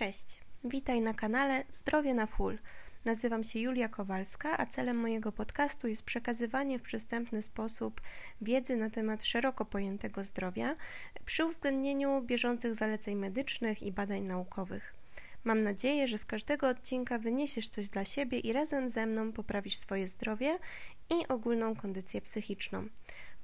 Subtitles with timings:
[0.00, 2.58] Cześć, witaj na kanale Zdrowie na Full.
[3.04, 8.00] Nazywam się Julia Kowalska, a celem mojego podcastu jest przekazywanie w przystępny sposób
[8.40, 10.76] wiedzy na temat szeroko pojętego zdrowia
[11.26, 14.94] przy uwzględnieniu bieżących zaleceń medycznych i badań naukowych.
[15.44, 19.76] Mam nadzieję, że z każdego odcinka wyniesiesz coś dla siebie i razem ze mną poprawisz
[19.76, 20.58] swoje zdrowie
[21.10, 22.88] i ogólną kondycję psychiczną.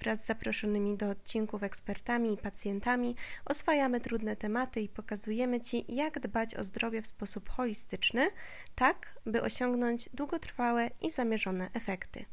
[0.01, 6.21] Wraz z zaproszonymi do odcinków ekspertami i pacjentami oswajamy trudne tematy i pokazujemy Ci, jak
[6.21, 8.31] dbać o zdrowie w sposób holistyczny,
[8.75, 12.25] tak by osiągnąć długotrwałe i zamierzone efekty.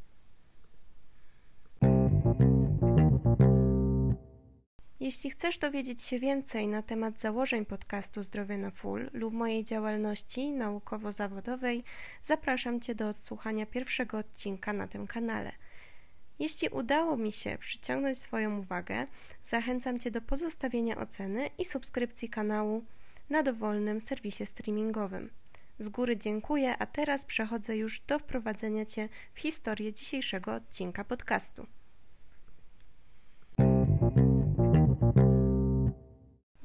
[5.03, 10.51] Jeśli chcesz dowiedzieć się więcej na temat założeń podcastu Zdrowie na Full lub mojej działalności
[10.51, 11.83] naukowo-zawodowej,
[12.21, 15.51] zapraszam Cię do odsłuchania pierwszego odcinka na tym kanale.
[16.39, 19.05] Jeśli udało mi się przyciągnąć Twoją uwagę,
[19.45, 22.85] zachęcam Cię do pozostawienia oceny i subskrypcji kanału
[23.29, 25.29] na dowolnym serwisie streamingowym.
[25.79, 31.67] Z góry dziękuję, a teraz przechodzę już do wprowadzenia Cię w historię dzisiejszego odcinka podcastu.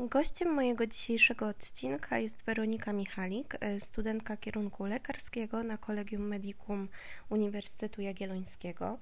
[0.00, 6.88] Gościem mojego dzisiejszego odcinka jest Weronika Michalik, e, studentka kierunku lekarskiego na Kolegium Medicum
[7.28, 8.98] Uniwersytetu Jagiellońskiego.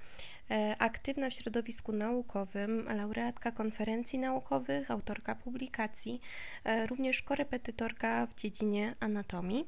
[0.50, 6.20] E, aktywna w środowisku naukowym, laureatka konferencji naukowych, autorka publikacji,
[6.64, 9.67] e, również korepetytorka w dziedzinie anatomii.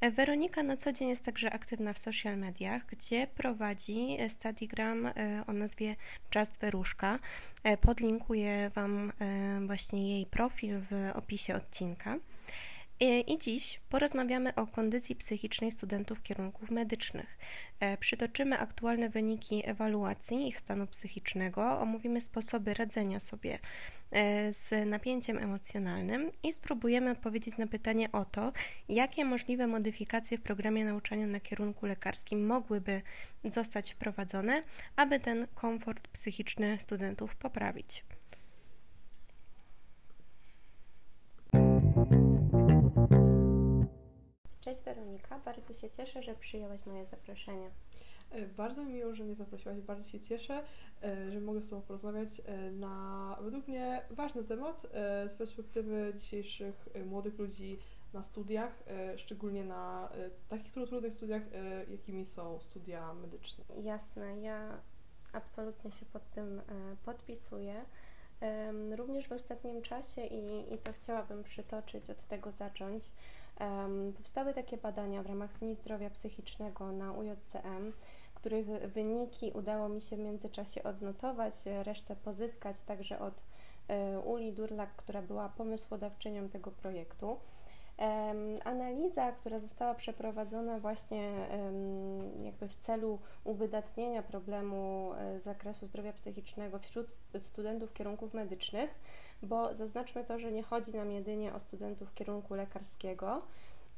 [0.00, 5.10] E, Weronika na co dzień jest także aktywna w social mediach, gdzie prowadzi Stadigram
[5.46, 5.96] o nazwie
[6.34, 7.18] Just Weruszka.
[7.80, 9.12] Podlinkuję Wam
[9.66, 12.18] właśnie jej profil w opisie odcinka.
[13.26, 17.38] I dziś porozmawiamy o kondycji psychicznej studentów kierunków medycznych.
[17.80, 23.58] E, przytoczymy aktualne wyniki ewaluacji ich stanu psychicznego, omówimy sposoby radzenia sobie e,
[24.50, 28.52] z napięciem emocjonalnym i spróbujemy odpowiedzieć na pytanie o to,
[28.88, 33.02] jakie możliwe modyfikacje w programie nauczania na kierunku lekarskim mogłyby
[33.44, 34.62] zostać wprowadzone,
[34.96, 38.04] aby ten komfort psychiczny studentów poprawić.
[44.60, 47.70] Cześć Weronika, bardzo się cieszę, że przyjęłaś moje zaproszenie.
[48.30, 50.62] E, bardzo mi miło, że mnie zaprosiłaś, bardzo się cieszę,
[51.02, 54.86] e, że mogę z Tobą porozmawiać e, na według mnie ważny temat
[55.26, 57.78] z perspektywy dzisiejszych młodych ludzi
[58.12, 58.82] na studiach,
[59.16, 60.08] szczególnie na
[60.48, 61.42] takich trudnych studiach,
[61.90, 63.64] jakimi są studia medyczne.
[63.82, 64.80] Jasne, ja
[65.32, 66.62] absolutnie się pod tym
[67.04, 67.84] podpisuję.
[68.96, 73.12] Również w ostatnim czasie i, i to chciałabym przytoczyć, od tego zacząć.
[74.16, 77.92] Powstały takie badania w ramach Dni Zdrowia Psychicznego na UJCM,
[78.40, 83.42] których wyniki udało mi się w międzyczasie odnotować, resztę pozyskać także od
[83.88, 87.36] e, Uli Durlak, która była pomysłodawczynią tego projektu.
[88.64, 91.32] Analiza, która została przeprowadzona właśnie
[92.44, 97.06] jakby w celu uwydatnienia problemu e, z zakresu zdrowia psychicznego wśród
[97.38, 98.94] studentów kierunków medycznych,
[99.42, 103.42] bo zaznaczmy to, że nie chodzi nam jedynie o studentów kierunku lekarskiego, e,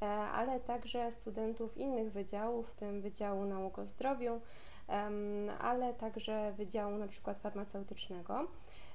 [0.09, 4.41] ale także studentów innych wydziałów, w tym Wydziału Nauk o Zdrowiu,
[5.59, 8.47] ale także Wydziału na przykład farmaceutycznego.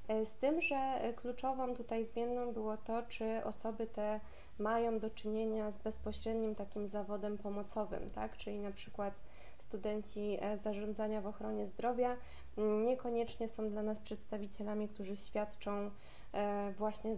[0.09, 4.21] E, z tym, że kluczową tutaj zmienną było to, czy osoby te
[4.59, 8.37] mają do czynienia z bezpośrednim takim zawodem pomocowym, tak?
[8.37, 9.23] Czyli na przykład
[9.59, 12.17] studenci e, zarządzania w ochronie zdrowia
[12.59, 15.91] niekoniecznie są dla nas przedstawicielami, którzy świadczą
[16.33, 17.17] e, właśnie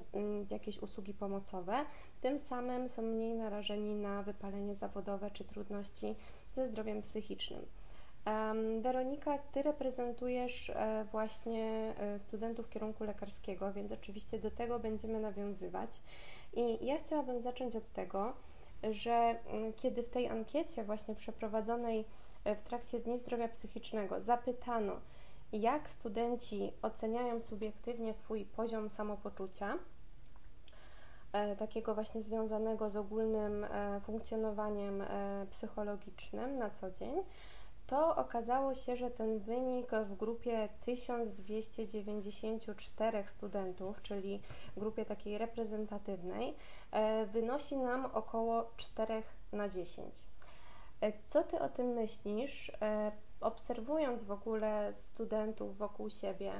[0.50, 1.84] jakieś usługi pomocowe.
[2.20, 6.14] Tym samym są mniej narażeni na wypalenie zawodowe czy trudności
[6.54, 7.66] ze zdrowiem psychicznym.
[8.80, 16.00] Weronika, Ty reprezentujesz e, właśnie e, studentów kierunku lekarskiego, więc oczywiście do tego będziemy nawiązywać.
[16.52, 18.32] I ja chciałabym zacząć od tego,
[18.90, 19.38] że
[19.76, 22.04] kiedy w tej ankiecie właśnie przeprowadzonej
[22.44, 25.00] w trakcie Dni Zdrowia Psychicznego zapytano,
[25.52, 29.78] jak studenci oceniają subiektywnie swój poziom samopoczucia,
[31.58, 33.66] takiego właśnie związanego z ogólnym
[34.02, 35.04] funkcjonowaniem
[35.50, 37.22] psychologicznym na co dzień,
[37.90, 44.40] to okazało się, że ten wynik w grupie 1294 studentów, czyli
[44.76, 46.54] grupie takiej reprezentatywnej,
[46.90, 50.24] e, wynosi nam około 4 na 10.
[51.00, 56.52] E, co Ty o tym myślisz, e, obserwując w ogóle studentów wokół siebie,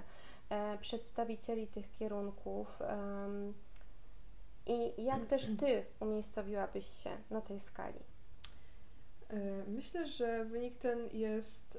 [0.80, 2.78] przedstawicieli tych kierunków
[4.66, 8.00] i jak też Ty umiejscowiłabyś się na tej skali?
[9.30, 11.78] E, myślę, że wynik ten jest,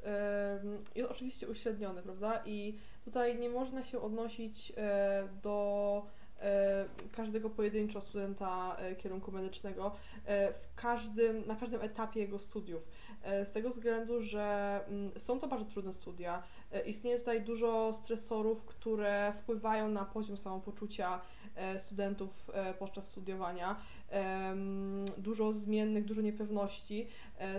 [0.95, 2.41] jest oczywiście uśredniony, prawda?
[2.45, 6.05] I tutaj nie można się odnosić e, do
[6.39, 9.95] e, każdego pojedynczo studenta e, kierunku medycznego
[10.25, 12.87] e, w każdym, na każdym etapie jego studiów.
[13.23, 16.43] E, z tego względu, że mm, są to bardzo trudne studia.
[16.71, 21.21] E, istnieje tutaj dużo stresorów, które wpływają na poziom samopoczucia
[21.55, 23.75] e, studentów podczas studiowania.
[24.09, 27.07] Em, Dużo zmiennych, dużo niepewności.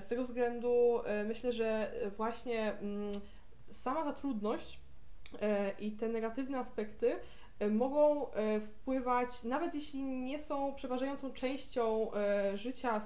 [0.00, 3.12] Z tego względu myślę, że właśnie mm,
[3.70, 4.80] sama ta trudność
[5.78, 7.16] i te negatywne aspekty
[7.70, 8.26] mogą
[8.66, 12.10] wpływać, nawet jeśli nie są przeważającą częścią
[12.54, 13.00] życia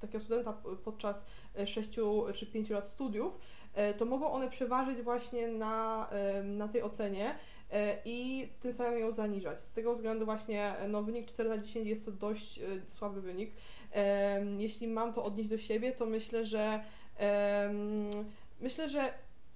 [0.00, 0.52] takiego studenta
[0.84, 1.26] podczas
[1.64, 1.90] 6
[2.34, 3.38] czy 5 lat studiów,
[3.74, 6.08] e, to mogą one przeważyć właśnie na,
[6.44, 7.34] na tej ocenie
[7.70, 9.60] e, i tym samym ją zaniżać.
[9.60, 13.50] Z tego względu właśnie e, no, wynik 4 na 10 jest to dość słaby wynik.
[14.58, 16.84] Jeśli mam to odnieść do siebie, to myślę, że
[18.60, 19.14] myślę, że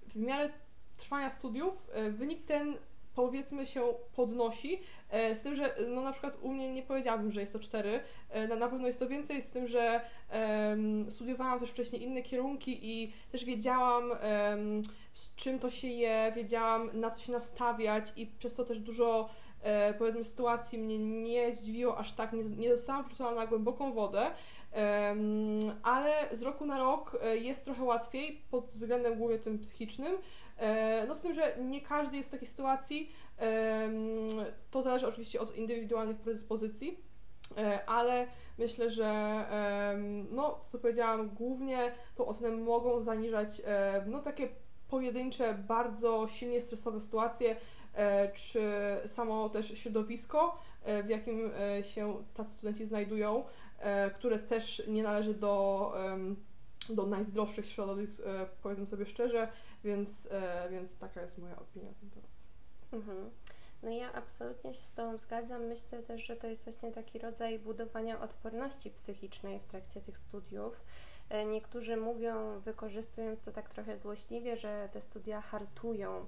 [0.09, 0.51] w miarę
[0.97, 2.77] trwania studiów wynik ten
[3.15, 3.83] powiedzmy się
[4.17, 4.81] podnosi,
[5.11, 8.01] e, z tym, że no na przykład u mnie nie powiedziałabym, że jest to 4,
[8.31, 12.79] e, na, pewno jest to więcej, z tym, że em, studiowałam też wcześniej inne kierunki
[12.83, 18.27] i też wiedziałam em, z czym to się je, wiedziałam na co się nastawiać i
[18.27, 19.29] przez to też dużo
[19.63, 24.31] e, powiedzmy sytuacji mnie nie zdziwiło aż tak, nie, nie zostałam wrzucona na głęboką wodę,
[25.83, 30.19] ale z roku na rok e, jest trochę łatwiej pod względem głównie tym psychicznym,
[31.09, 33.13] No z tym, że nie każdy jest w takiej sytuacji.
[34.71, 37.01] To zależy oczywiście od indywidualnych predyspozycji,
[37.57, 38.27] e, ale
[38.59, 39.45] myślę, że
[40.31, 44.49] no, co powiedziałam, głównie tą ocenę mogą zaniżać e, no, takie
[44.89, 47.57] pojedyncze, bardzo silnie stresowe sytuacje,
[47.95, 48.63] e, czy
[49.07, 53.45] samo też środowisko, e, w jakim e, się tacy studenci znajdują,
[53.79, 55.93] e, które też nie należy do,
[56.89, 59.49] do najzdrowszych środowisk, e, powiedzmy sobie szczerze,
[59.85, 62.31] więc, e, więc taka jest moja opinia na ten temat.
[62.93, 63.31] Mhm.
[63.83, 65.67] No ja absolutnie się z Tobą zgadzam.
[65.67, 70.81] Myślę też, że to jest właśnie taki rodzaj budowania odporności psychicznej w trakcie tych studiów.
[71.29, 76.27] E, Niektórzy mówią, wykorzystując to tak trochę złośliwie, że te studia hartują,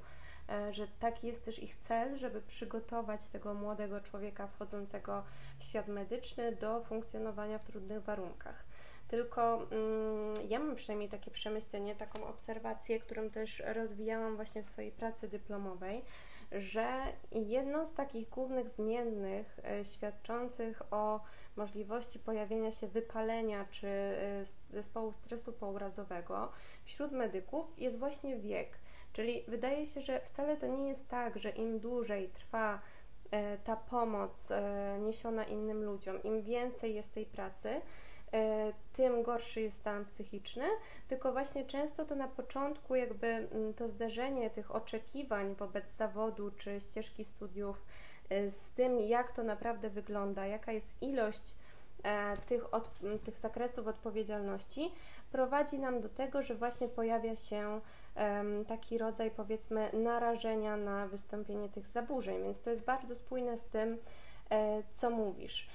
[0.49, 5.25] e, że taki jest też ich cel, żeby przygotować tego młodego człowieka wchodzącego
[5.59, 8.65] w świat medyczny do funkcjonowania w trudnych warunkach.
[9.13, 14.93] Tylko mm, ja mam przynajmniej takie przemyślenie, taką obserwację, którą też rozwijałam właśnie w swojej
[14.93, 16.05] pracy dyplomowej,
[16.53, 16.87] że
[17.33, 21.21] jedną z takich głównych zmiennych e, świadczących o
[21.57, 23.89] możliwości pojawienia się wypalenia czy
[24.41, 26.53] s- zespołu stresu pourazowego
[26.85, 28.79] wśród medyków jest właśnie wiek.
[29.13, 32.81] Czyli wydaje się, że wcale to nie jest tak, że im dłużej trwa
[33.31, 34.53] e, ta pomoc
[35.01, 37.81] niesiona innym ludziom, im więcej jest tej pracy,
[38.93, 40.65] tym gorszy jest stan psychiczny,
[41.09, 46.81] tylko właśnie często to na początku jakby mm, to zderzenie tych oczekiwań wobec zawodu czy
[46.81, 47.85] ścieżki studiów
[48.29, 51.57] e, z tym, jak to naprawdę wygląda, jaka jest ilość
[52.03, 52.91] e, tych, od,
[53.25, 54.93] tych zakresów odpowiedzialności,
[55.33, 57.81] prowadzi nam do tego, że właśnie pojawia się
[58.67, 63.99] taki rodzaj powiedzmy narażenia na wystąpienie tych zaburzeń, więc to jest bardzo spójne z tym,
[64.51, 65.69] e, co mówisz.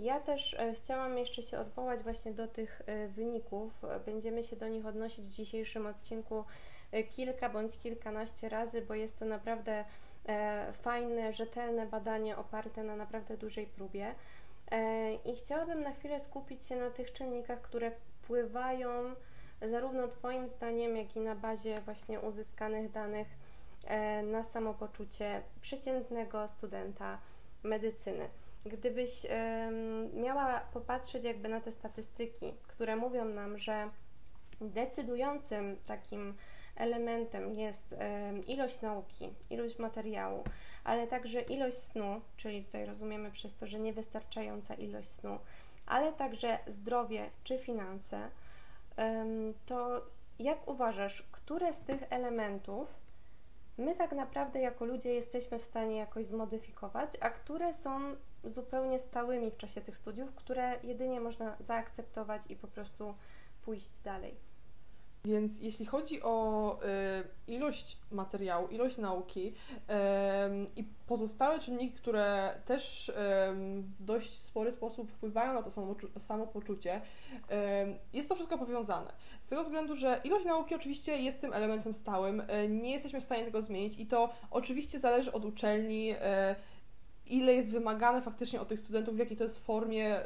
[0.00, 3.72] Ja też e, chciałam jeszcze się odwołać właśnie do tych e, wyników.
[4.06, 6.44] Będziemy się do nich odnosić w dzisiejszym odcinku
[6.92, 9.84] e, kilka bądź kilkanaście razy, bo jest to naprawdę
[10.72, 14.14] fajne, rzetelne badanie oparte na naprawdę dużej próbie.
[15.24, 19.14] I chciałabym na chwilę skupić się na tych czynnikach, które wpływają
[19.62, 23.28] zarówno Twoim zdaniem, jak i na bazie właśnie uzyskanych danych
[24.22, 27.18] na samopoczucie przeciętnego studenta
[27.62, 28.28] medycyny.
[28.66, 29.26] Gdybyś
[30.14, 33.90] miała popatrzeć jakby na te statystyki, które mówią nam, że
[34.60, 36.34] decydującym takim
[36.76, 37.94] elementem jest
[38.46, 40.44] ilość nauki, ilość materiału,
[40.84, 45.38] ale także ilość snu, czyli tutaj rozumiemy przez to, że niewystarczająca ilość snu,
[45.86, 48.30] ale także zdrowie czy finanse,
[49.66, 50.02] to
[50.38, 52.88] jak uważasz, które z tych elementów
[53.78, 59.50] my tak naprawdę jako ludzie jesteśmy w stanie jakoś zmodyfikować, a które są zupełnie stałymi
[59.50, 63.14] w czasie tych studiów, które jedynie można zaakceptować i po prostu
[63.64, 64.34] pójść dalej.
[65.24, 66.78] Więc jeśli chodzi o
[67.48, 69.54] y, ilość materiału, ilość nauki
[69.88, 76.18] em, i pozostałe czynniki, które też em, w dość spory sposób wpływają na to samopoczu-
[76.18, 77.00] samopoczucie,
[77.48, 79.12] em, jest to wszystko powiązane.
[79.40, 83.24] Z tego względu, że ilość nauki oczywiście jest tym elementem stałym, e, nie jesteśmy w
[83.24, 86.14] stanie tego zmienić i to oczywiście zależy od uczelni.
[87.26, 90.20] E, ile jest wymagane faktycznie od tych studentów, w jakiej to jest formie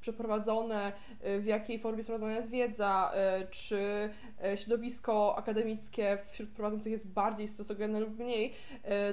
[0.00, 0.92] przeprowadzone,
[1.26, 3.12] y, w jakiej formie jest prowadzona jest wiedza,
[3.42, 4.10] y, czy
[4.52, 8.54] y, środowisko akademickie wśród prowadzących jest bardziej stosowne lub mniej,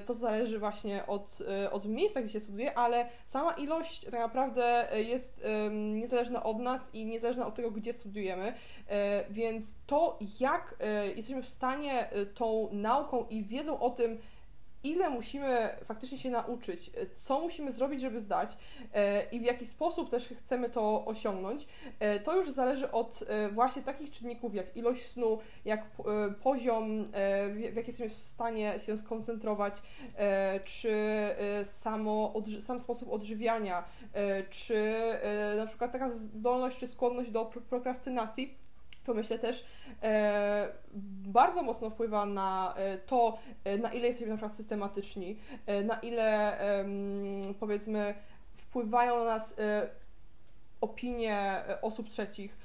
[0.05, 1.39] to zależy właśnie od,
[1.71, 7.05] od miejsca, gdzie się studiuje, ale sama ilość tak naprawdę jest niezależna od nas i
[7.05, 8.53] niezależna od tego, gdzie studiujemy,
[9.29, 10.75] więc to, jak
[11.15, 14.17] jesteśmy w stanie tą nauką i wiedzą o tym,
[14.87, 18.57] ile musimy faktycznie się nauczyć, co musimy zrobić, żeby zdać
[18.93, 21.67] e, i w jaki sposób też chcemy to osiągnąć,
[21.99, 25.85] e, to już zależy od e, właśnie takich czynników jak ilość snu, jak
[26.43, 27.05] poziom,
[27.51, 29.81] w jaki jesteśmy w stanie się skoncentrować,
[30.63, 30.93] czy
[31.63, 33.83] samo, sam sposób odżywiania,
[34.49, 34.95] czy
[35.57, 38.66] na przykład taka zdolność czy skłonność do prokrastynacji
[39.07, 39.65] to myślę też
[40.03, 40.67] e,
[41.27, 45.99] bardzo mocno wpływa na e, to, e, na ile jesteśmy na przykład systematyczni, e, na
[45.99, 46.57] ile
[47.59, 48.13] powiedzmy
[48.55, 49.55] wpływają na nas
[50.81, 52.57] opinie osób trzecich,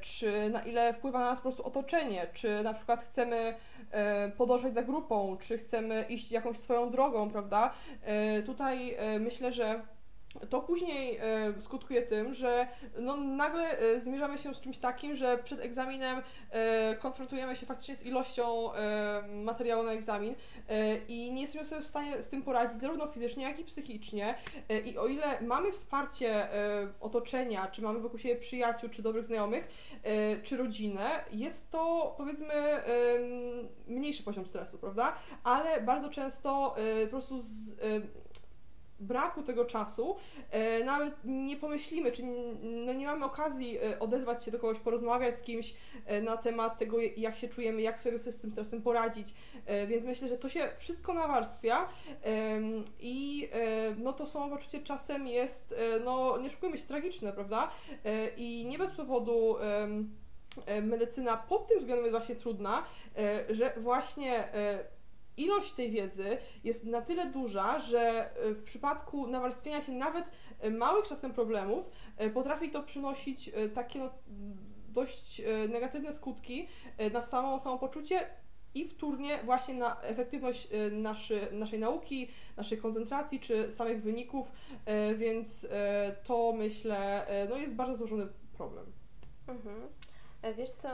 [0.00, 3.54] czy na ile wpływa na nas po prostu otoczenie, czy na przykład chcemy
[4.36, 7.74] podążać za grupą, czy chcemy iść jakąś swoją drogą, prawda?
[8.46, 9.82] Tutaj myślę, że
[10.50, 15.38] to później e, skutkuje tym, że no, nagle e, zmierzamy się z czymś takim, że
[15.38, 18.70] przed egzaminem e, konfrontujemy się faktycznie z ilością
[19.44, 20.34] materiału na egzamin
[21.08, 24.34] i nie jesteśmy sobie w stanie z tym poradzić, zarówno fizycznie, jak i psychicznie.
[24.84, 26.48] I o ile mamy wsparcie
[27.00, 29.68] otoczenia, czy mamy wokół siebie przyjaciół, czy dobrych znajomych,
[30.42, 32.54] czy rodzinę, jest to powiedzmy
[33.86, 35.14] mniejszy poziom stresu, prawda?
[35.44, 37.76] Ale bardzo często po prostu z,
[39.00, 40.16] braku tego czasu
[40.50, 42.22] e, nawet nie pomyślimy, czy
[42.62, 45.74] no nie mamy okazji e, odezwać się do kogoś, porozmawiać z kimś
[46.06, 49.34] e, na temat tego, jak się czujemy, jak sobie z tym stresem poradzić.
[49.88, 51.88] Więc myślę, że to się wszystko nawarstwia
[53.00, 53.48] i
[53.98, 55.74] no to samopoczucie czasem jest,
[56.04, 57.70] no nie szukujmy się, tragiczne, prawda?
[58.36, 59.56] I nie bez powodu
[60.82, 62.84] medycyna pod tym względem jest właśnie trudna,
[63.50, 64.48] że właśnie
[65.36, 70.70] ilość tej wiedzy jest na tyle duża, że e, w przypadku nawarstwienia się nawet e,
[70.70, 74.10] małych czasem problemów e, potrafi to przynosić takie no,
[74.88, 76.68] dość negatywne skutki
[77.12, 78.26] na samo samopoczucie
[78.74, 84.52] i wtórnie właśnie na efektywność naszy, naszej nauki, naszej koncentracji czy samych wyników,
[85.16, 85.66] więc
[86.24, 88.26] to myślę no jest bardzo złożony
[88.56, 88.92] problem.
[89.48, 89.76] Mhm.
[90.56, 90.88] Wiesz co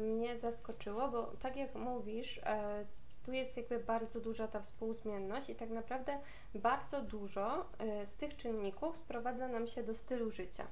[0.00, 2.40] mnie zaskoczyło, bo tak jak mówisz,
[3.26, 6.18] tu jest jakby bardzo duża ta współzmienność i tak naprawdę
[6.54, 10.66] bardzo dużo e, z tych czynników sprowadza nam się do stylu życia.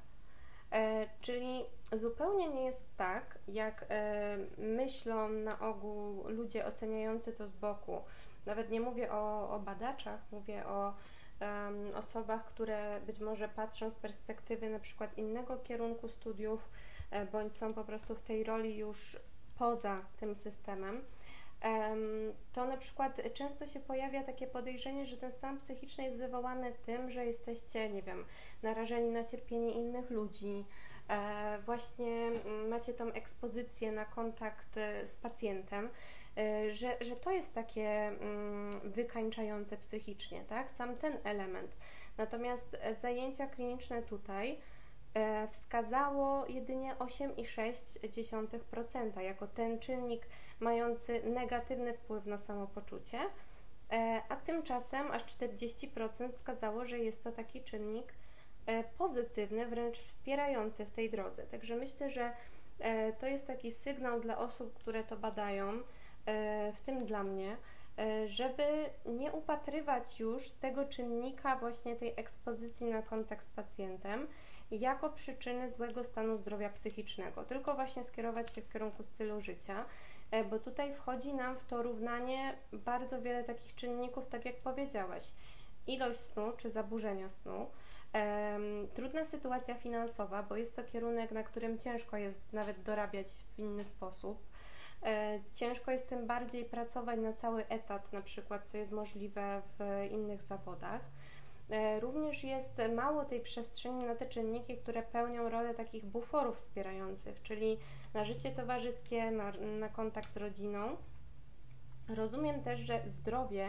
[0.72, 7.52] E, czyli zupełnie nie jest tak, jak e, myślą na ogół ludzie oceniający to z
[7.52, 8.02] boku.
[8.46, 10.94] Nawet nie mówię o, o badaczach, mówię o
[11.40, 16.70] um, osobach, które być może patrzą z perspektywy na przykład innego kierunku studiów,
[17.32, 19.16] bądź są po prostu w tej roli już
[19.58, 21.04] poza tym systemem
[22.52, 27.10] to na przykład często się pojawia takie podejrzenie, że ten stan psychiczny jest wywołany tym,
[27.10, 28.24] że jesteście, nie wiem,
[28.62, 30.64] narażeni na cierpienie innych ludzi,
[31.08, 32.30] e, właśnie
[32.68, 35.88] macie tą ekspozycję na kontakt e, z pacjentem,
[36.36, 40.70] e, że, że to jest takie mm, wykańczające psychicznie, tak?
[40.70, 41.76] Sam ten element.
[42.18, 44.58] Natomiast zajęcia kliniczne tutaj
[45.50, 50.26] wskazało jedynie 8,6% jako ten czynnik
[50.64, 53.18] mający negatywny wpływ na samopoczucie,
[53.92, 58.12] e, a tymczasem aż 40% wskazało, że jest to taki czynnik
[58.66, 61.42] e, pozytywny, wręcz wspierający w tej drodze.
[61.42, 62.32] Także myślę, że
[62.78, 65.72] e, to jest taki sygnał dla osób, które to badają,
[66.74, 67.56] w tym dla mnie,
[68.26, 68.64] żeby
[69.06, 74.26] nie upatrywać już tego czynnika właśnie tej ekspozycji na kontakt z pacjentem
[74.70, 79.84] jako przyczyny złego stanu zdrowia psychicznego, tylko właśnie skierować się w kierunku stylu życia
[80.50, 85.32] bo tutaj wchodzi nam w to równanie bardzo wiele takich czynników, tak jak powiedziałaś.
[85.86, 87.66] Ilość snu czy zaburzenia snu,
[88.94, 93.84] trudna sytuacja finansowa, bo jest to kierunek, na którym ciężko jest nawet dorabiać w inny
[93.84, 94.46] sposób.
[95.02, 100.08] E, ciężko jest tym bardziej pracować na cały etat, na przykład, co jest możliwe w
[100.12, 101.00] innych zawodach.
[101.70, 107.42] E, również jest mało tej przestrzeni na te czynniki, które pełnią rolę takich buforów wspierających,
[107.42, 107.78] czyli
[108.14, 110.96] na życie towarzyskie, na, na kontakt z rodziną.
[112.08, 113.68] Rozumiem też, że zdrowie,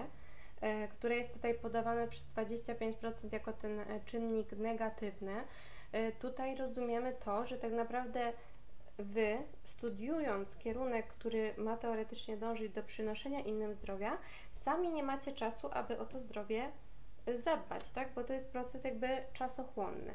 [0.61, 5.33] e, które jest tutaj podawane przez 25% jako ten e, czynnik negatywny,
[6.19, 8.33] tutaj rozumiemy to, że tak naprawdę
[8.97, 14.17] Wy, studiując kierunek, który ma teoretycznie dążyć do przynoszenia innym zdrowia,
[14.53, 16.71] sami nie macie czasu, aby o to zdrowie
[17.33, 18.13] zadbać, tak?
[18.13, 20.13] Bo to jest proces jakby czasochłonny.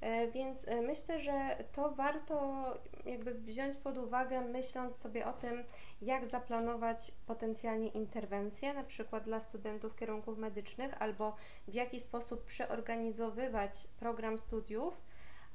[0.00, 2.64] E, więc e, myślę, że to warto
[3.04, 5.64] jakby wziąć pod uwagę, myśląc sobie o tym,
[6.02, 11.34] jak zaplanować potencjalnie interwencje, na przykład dla studentów kierunków medycznych, albo
[11.68, 15.00] w jaki sposób przeorganizowywać program studiów,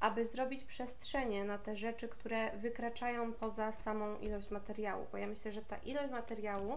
[0.00, 5.06] aby zrobić przestrzenie na te rzeczy, które wykraczają poza samą ilość materiału.
[5.12, 6.76] Bo ja myślę, że ta ilość materiału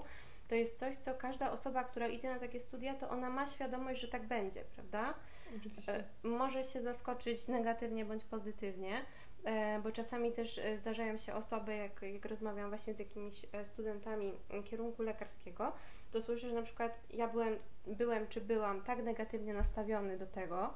[0.50, 4.02] to jest coś, co każda osoba, która idzie na takie studia, to ona ma świadomość,
[4.02, 5.14] że tak będzie, prawda?
[5.58, 5.96] Oczywiście.
[5.96, 9.06] E, może się zaskoczyć negatywnie bądź pozytywnie,
[9.44, 14.34] e, bo czasami też e, zdarzają się osoby, jak, jak rozmawiam właśnie z jakimiś studentami
[14.66, 15.74] kierunku lekarskiego,
[16.12, 17.56] to słyszę, że na przykład ja byłem,
[17.88, 20.74] byłem czy byłam tak negatywnie nastawiony do tego,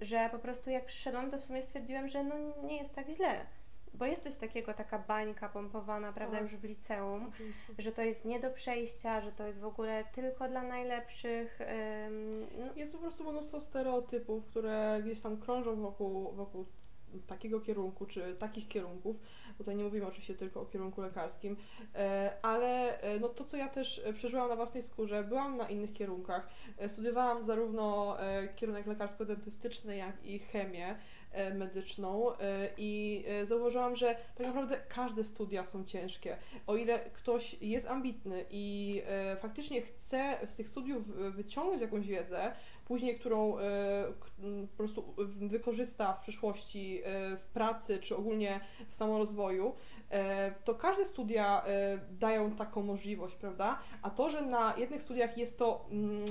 [0.00, 3.46] że po prostu jak przyszedłem, to w sumie stwierdziłem, że no nie jest tak źle
[3.94, 6.42] bo jest coś takiego, taka bańka pompowana, prawda, tak.
[6.42, 7.74] już w liceum, Oczywiście.
[7.78, 11.60] że to jest nie do przejścia, że to jest w ogóle tylko dla najlepszych.
[12.06, 12.72] Ym, no.
[12.76, 16.66] Jest po prostu mnóstwo stereotypów, które gdzieś tam krążą wokół, wokół
[17.26, 19.16] takiego kierunku, czy takich kierunków.
[19.58, 21.56] Tutaj nie mówimy oczywiście tylko o kierunku lekarskim,
[21.94, 25.92] e, ale e, no to, co ja też przeżyłam na własnej skórze, byłam na innych
[25.92, 26.48] kierunkach.
[26.78, 28.16] E, studiowałam zarówno
[28.56, 30.98] kierunek lekarsko-dentystyczny, jak i chemię.
[31.32, 36.36] E, medyczną e, i e, zauważyłam, że tak naprawdę każde studia są ciężkie.
[36.66, 39.02] O ile ktoś jest ambitny i
[39.40, 42.52] faktycznie chce z tych studiów wyciągnąć jakąś wiedzę,
[42.84, 43.56] później którą
[44.70, 47.02] po prostu wykorzysta w przyszłości
[47.38, 49.74] w pracy czy ogólnie w samorozwoju,
[50.64, 51.64] to każde studia
[52.10, 53.78] dają taką możliwość, prawda?
[54.02, 56.24] A to, że na jednych studiach jest to mm,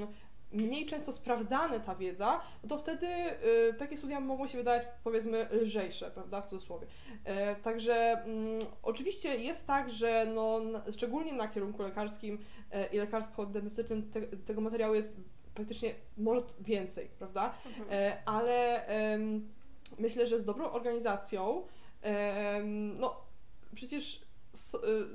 [0.52, 5.48] mniej często sprawdzane ta wiedza, no to wtedy y, takie studia mogą się wydawać powiedzmy
[5.52, 6.88] lżejsze, prawda, w cudzysłowie.
[6.88, 13.00] Y, także y, oczywiście jest tak, że no, na, szczególnie na kierunku lekarskim y, i
[13.00, 15.22] lekarsko-dentystycznym te, tego materiału jest
[15.54, 17.92] praktycznie może więcej, prawda, mhm.
[17.92, 18.86] Y, ale
[20.00, 21.64] myślę, że z dobrą organizacją
[23.00, 23.22] no
[23.76, 24.27] przecież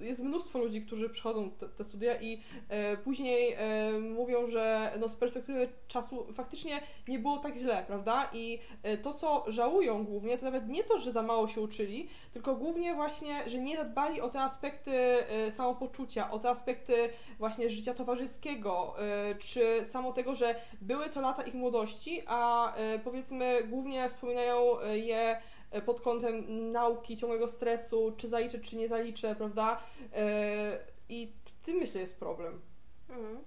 [0.00, 5.08] jest mnóstwo ludzi, którzy przychodzą te, te studia i e, później e, mówią, że no,
[5.08, 8.31] z perspektywy czasu faktycznie nie było tak źle, prawda?
[8.33, 12.09] I e, to, co żałują głównie, to nawet nie to, że za mało się uczyli,
[12.33, 16.94] tylko głównie właśnie, że nie zadbali o te aspekty e, samopoczucia, o te aspekty
[17.38, 22.98] właśnie życia towarzyskiego, e, czy samo tego, że były to lata ich młodości, a e,
[22.98, 25.40] powiedzmy głównie wspominają je
[25.80, 29.82] pod kątem nauki, ciągłego stresu, czy zaliczę, czy nie zaliczę, prawda?
[30.14, 32.61] E, I w tym myślę jest problem.
[33.08, 33.38] Mhm.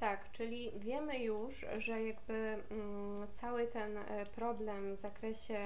[0.00, 2.34] Tak, czyli wiemy już, że jakby
[2.70, 5.58] mm, cały ten e, problem w zakresie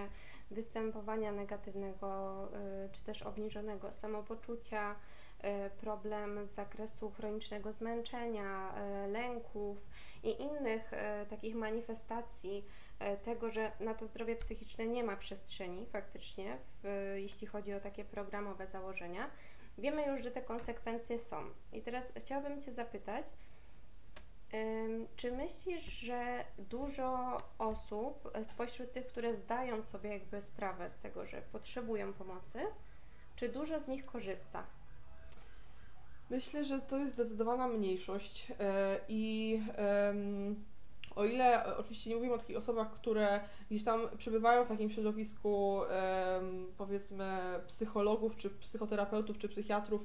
[0.50, 2.48] występowania negatywnego
[2.92, 4.94] czy też obniżonego samopoczucia,
[5.80, 8.74] problem z zakresu chronicznego zmęczenia,
[9.08, 9.78] lęków
[10.22, 10.90] i innych
[11.30, 12.83] takich manifestacji E,
[13.22, 18.04] tego, że na to zdrowie psychiczne nie ma przestrzeni faktycznie, w, jeśli chodzi o takie
[18.04, 19.30] programowe założenia.
[19.78, 21.44] Wiemy już, że te konsekwencje są.
[21.72, 23.26] I teraz chciałabym Cię zapytać,
[25.16, 31.42] czy myślisz, że dużo osób spośród tych, które zdają sobie jakby sprawę z tego, że
[31.42, 32.58] potrzebują pomocy,
[33.36, 34.66] czy dużo z nich korzysta?
[36.30, 38.56] Myślę, że to jest zdecydowana mniejszość yy,
[39.08, 39.50] i
[40.48, 40.54] yy,
[41.16, 44.90] o ile e, oczywiście nie mówimy o takich osobach, które gdzieś tam przebywają w takim
[44.90, 45.80] środowisku,
[46.78, 47.24] powiedzmy,
[47.66, 50.04] psychologów, czy psychoterapeutów, czy psychiatrów,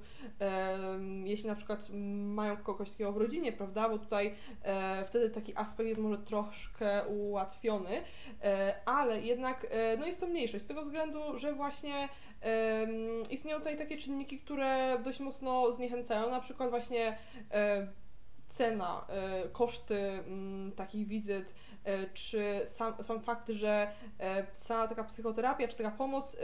[1.24, 1.90] jeśli na przykład
[2.26, 7.08] mają kogoś takiego w rodzinie, prawda, bo tutaj e, wtedy taki aspekt jest może troszkę
[7.08, 8.04] ułatwiony,
[8.44, 9.68] e, ale jednak
[10.00, 12.10] no jest to mniejszość z tego względu, że właśnie
[13.30, 17.18] istnieją tutaj takie czynniki, które dość mocno zniechęcają, na przykład właśnie
[18.50, 21.56] cena, e, koszty mm, takich wizyt,
[22.14, 26.38] czy sam, sam fakt, że e, cała taka psychoterapia, czy taka pomoc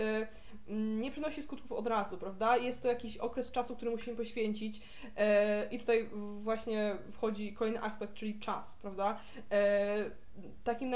[0.67, 2.58] mm, nie przynosi skutków od razu, prawda?
[2.58, 4.81] Jest to jakiś okres czasu, który musimy poświęcić
[5.71, 9.19] i tutaj właśnie wchodzi kolejny aspekt, czyli czas, prawda?
[10.63, 10.93] Takim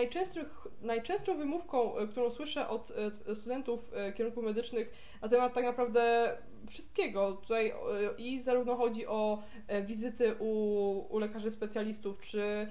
[0.82, 2.94] najczęstszą wymówką, którą słyszę od
[3.34, 6.38] studentów kierunków medycznych na temat tak naprawdę
[6.70, 7.34] wszystkiego.
[7.34, 7.74] Tutaj
[8.18, 12.68] i zarówno chodzi o e, wizyty u, u lekarzy specjalistów, czy,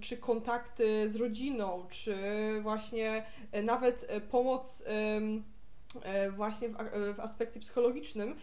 [0.00, 2.16] czy kontakty z rodziną, czy
[2.62, 4.84] właśnie e, nawet e, pomoc
[6.36, 6.74] właśnie w,
[7.16, 8.36] w, aspekcie psychologicznym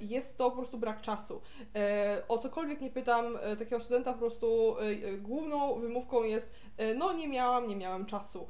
[0.00, 1.40] jest to po prostu brak czasu.
[2.28, 4.76] O cokolwiek nie pytam takiego studenta, po prostu
[5.18, 6.54] główną wymówką jest
[6.96, 8.46] no nie miałam, nie miałam czasu.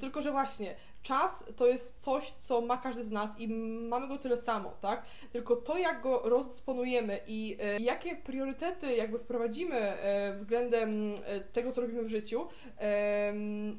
[0.00, 3.48] Tylko, że właśnie czas to jest coś, co ma każdy z nas i
[3.88, 5.02] mamy go tyle samo, tak?
[5.32, 11.72] Tylko to, jak go rozdysponujemy i e, jakie priorytety jakby wprowadzimy e, względem e, tego,
[11.72, 12.46] co robimy w życiu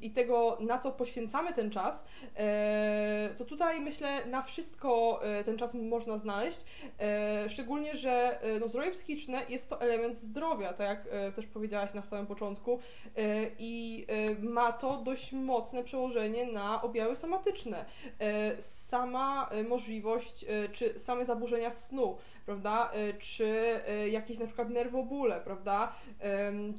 [0.01, 2.05] i tego, na co poświęcamy ten czas,
[3.37, 6.65] to tutaj myślę, na wszystko ten czas można znaleźć.
[7.47, 12.27] Szczególnie, że no, zdrowie psychiczne jest to element zdrowia, tak jak też powiedziałaś na samym
[12.27, 12.79] początku,
[13.59, 14.05] i
[14.39, 17.85] ma to dość mocne przełożenie na objawy somatyczne.
[18.59, 23.79] Sama możliwość, czy same zaburzenia snu, prawda, czy
[24.11, 25.95] jakieś na przykład nerwobóle, prawda,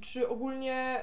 [0.01, 1.01] czy ogólnie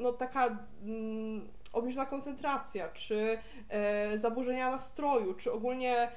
[0.00, 0.46] no taka
[0.82, 6.08] mm, obniżona koncentracja, czy e, zaburzenia nastroju, czy ogólnie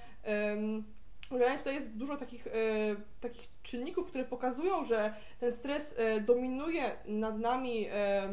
[1.57, 2.51] tutaj jest dużo takich, e,
[3.21, 8.29] takich czynników, które pokazują, że ten stres e, dominuje nad nami, e,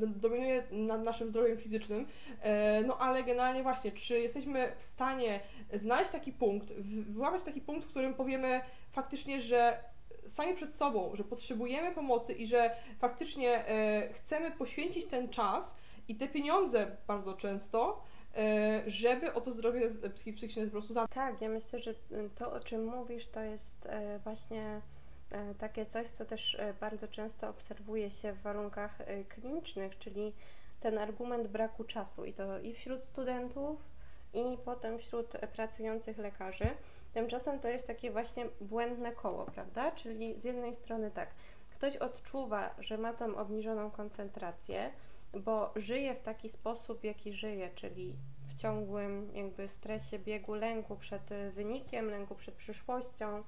[0.00, 2.06] dominuje nad naszym zdrowiem fizycznym,
[2.40, 5.40] e, no ale generalnie właśnie, czy jesteśmy w stanie
[5.72, 9.78] znaleźć taki punkt, wyłapać taki punkt, w którym powiemy faktycznie, że
[10.26, 15.76] sami przed sobą, że potrzebujemy pomocy i że faktycznie e, chcemy poświęcić ten czas
[16.08, 18.02] i te pieniądze bardzo często,
[18.36, 21.14] e, żeby o to zdrowie psychiczne po prostu zadbać.
[21.14, 21.94] Tak, ja myślę, że
[22.34, 23.88] to, o czym mówisz, to jest
[24.24, 24.80] właśnie
[25.58, 30.34] takie coś, co też bardzo często obserwuje się w warunkach klinicznych, czyli
[30.80, 33.80] ten argument braku czasu i to i wśród studentów,
[34.34, 36.68] i potem wśród pracujących lekarzy.
[37.12, 39.90] Tymczasem to jest takie właśnie błędne koło, prawda?
[39.90, 41.28] Czyli z jednej strony tak,
[41.70, 44.90] ktoś odczuwa, że ma tą obniżoną koncentrację,
[45.32, 48.14] bo żyje w taki sposób, jaki żyje, czyli
[48.48, 53.42] w ciągłym jakby stresie, biegu, lęku przed wynikiem, lęku przed przyszłością,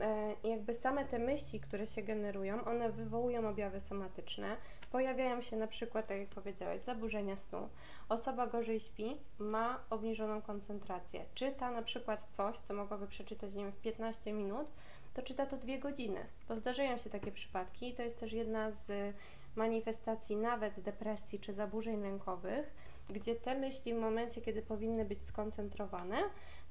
[0.00, 4.56] E, jakby same te myśli, które się generują, one wywołują objawy somatyczne.
[4.92, 7.68] Pojawiają się na przykład, tak jak powiedziałeś, zaburzenia snu.
[8.08, 11.24] Osoba gorzej śpi, ma obniżoną koncentrację.
[11.34, 14.66] Czyta na przykład coś, co mogłaby przeczytać, nie wiem, w 15 minut,
[15.14, 16.26] to czyta to dwie godziny.
[16.48, 19.14] Bo zdarzają się takie przypadki i to jest też jedna z
[19.56, 22.74] manifestacji nawet depresji czy zaburzeń lękowych,
[23.10, 26.16] gdzie te myśli w momencie, kiedy powinny być skoncentrowane,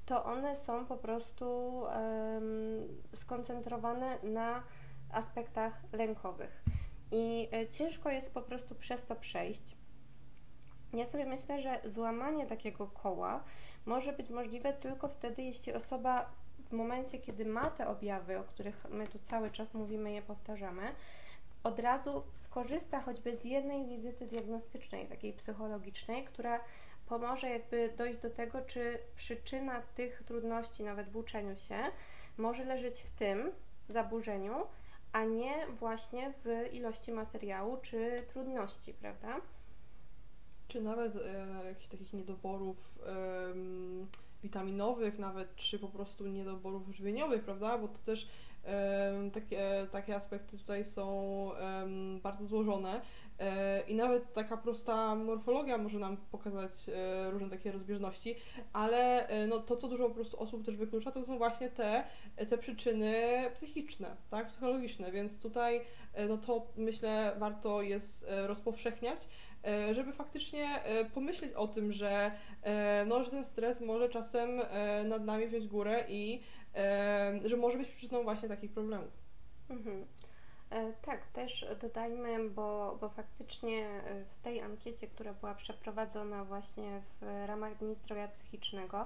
[0.05, 1.81] to one są po prostu
[3.13, 4.63] skoncentrowane na
[5.11, 6.63] aspektach lękowych.
[7.11, 9.77] I e, ciężko jest po prostu przez to przejść.
[10.93, 13.43] Ja sobie myślę, że złamanie takiego koła
[13.85, 16.29] może być możliwe tylko wtedy, jeśli osoba
[16.69, 20.95] w momencie, kiedy ma te objawy, o których my tu cały czas mówimy, je powtarzamy,
[21.63, 26.59] od razu skorzysta choćby z jednej wizyty diagnostycznej, takiej psychologicznej, która
[27.05, 31.77] pomoże jakby dojść do tego, czy przyczyna tych trudności nawet w uczeniu się
[32.37, 33.51] może leżeć w tym
[33.89, 34.53] zaburzeniu,
[35.11, 39.41] a nie właśnie w ilości materiału czy trudności, prawda?
[40.67, 43.53] Czy nawet e, jakichś takich niedoborów e,
[44.43, 47.77] witaminowych, nawet czy po prostu niedoborów żywieniowych, prawda?
[47.77, 48.29] Bo to też
[48.65, 51.49] e, takie, takie aspekty tutaj są
[52.23, 53.01] bardzo złożone.
[53.39, 58.35] E, I nawet taka prosta morfologia może nam pokazać e, różne takie rozbieżności,
[58.73, 62.03] ale e, no, to, co dużo po prostu osób też wyklucza, to są właśnie te,
[62.49, 65.81] te przyczyny psychiczne, tak, psychologiczne, więc tutaj
[66.29, 69.19] no, to myślę warto jest rozpowszechniać,
[69.91, 70.67] żeby faktycznie
[71.13, 72.31] pomyśleć o tym, że,
[73.07, 74.61] no, że ten stres może czasem
[75.05, 76.41] nad nami wziąć górę i
[77.45, 79.11] że może być przyczyną właśnie takich problemów.
[79.69, 80.05] Mhm.
[80.73, 87.01] E, tak, też dodajmy, bo, bo faktycznie e, w tej ankiecie, która była przeprowadzona właśnie
[87.21, 89.05] w ramach Dni Zdrowia Psychicznego,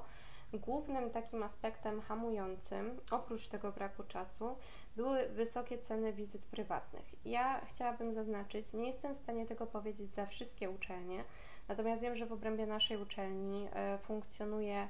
[0.53, 4.57] głównym takim aspektem hamującym, oprócz tego braku czasu,
[4.95, 7.25] były wysokie ceny wizyt prywatnych.
[7.25, 11.23] Ja chciałabym zaznaczyć, nie jestem w stanie tego powiedzieć za wszystkie uczelnie,
[11.67, 14.87] natomiast wiem, że w obrębie naszej uczelni e, funkcjonuje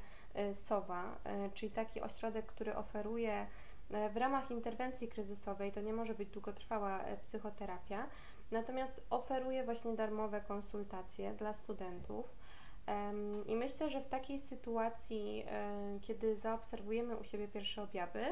[0.53, 1.17] SOWA,
[1.53, 3.47] czyli taki ośrodek, który oferuje
[3.89, 8.07] w ramach interwencji kryzysowej to nie może być długotrwała e, psychoterapia,
[8.51, 12.35] natomiast oferuje właśnie darmowe konsultacje dla studentów.
[13.45, 18.25] I myślę, że w takiej sytuacji, e, kiedy zaobserwujemy u siebie pierwsze objawy,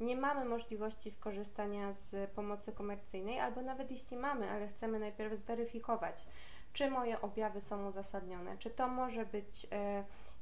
[0.00, 6.26] nie mamy możliwości skorzystania z pomocy komercyjnej, albo nawet jeśli mamy, ale chcemy najpierw zweryfikować,
[6.72, 9.66] czy moje objawy są uzasadnione, czy to może być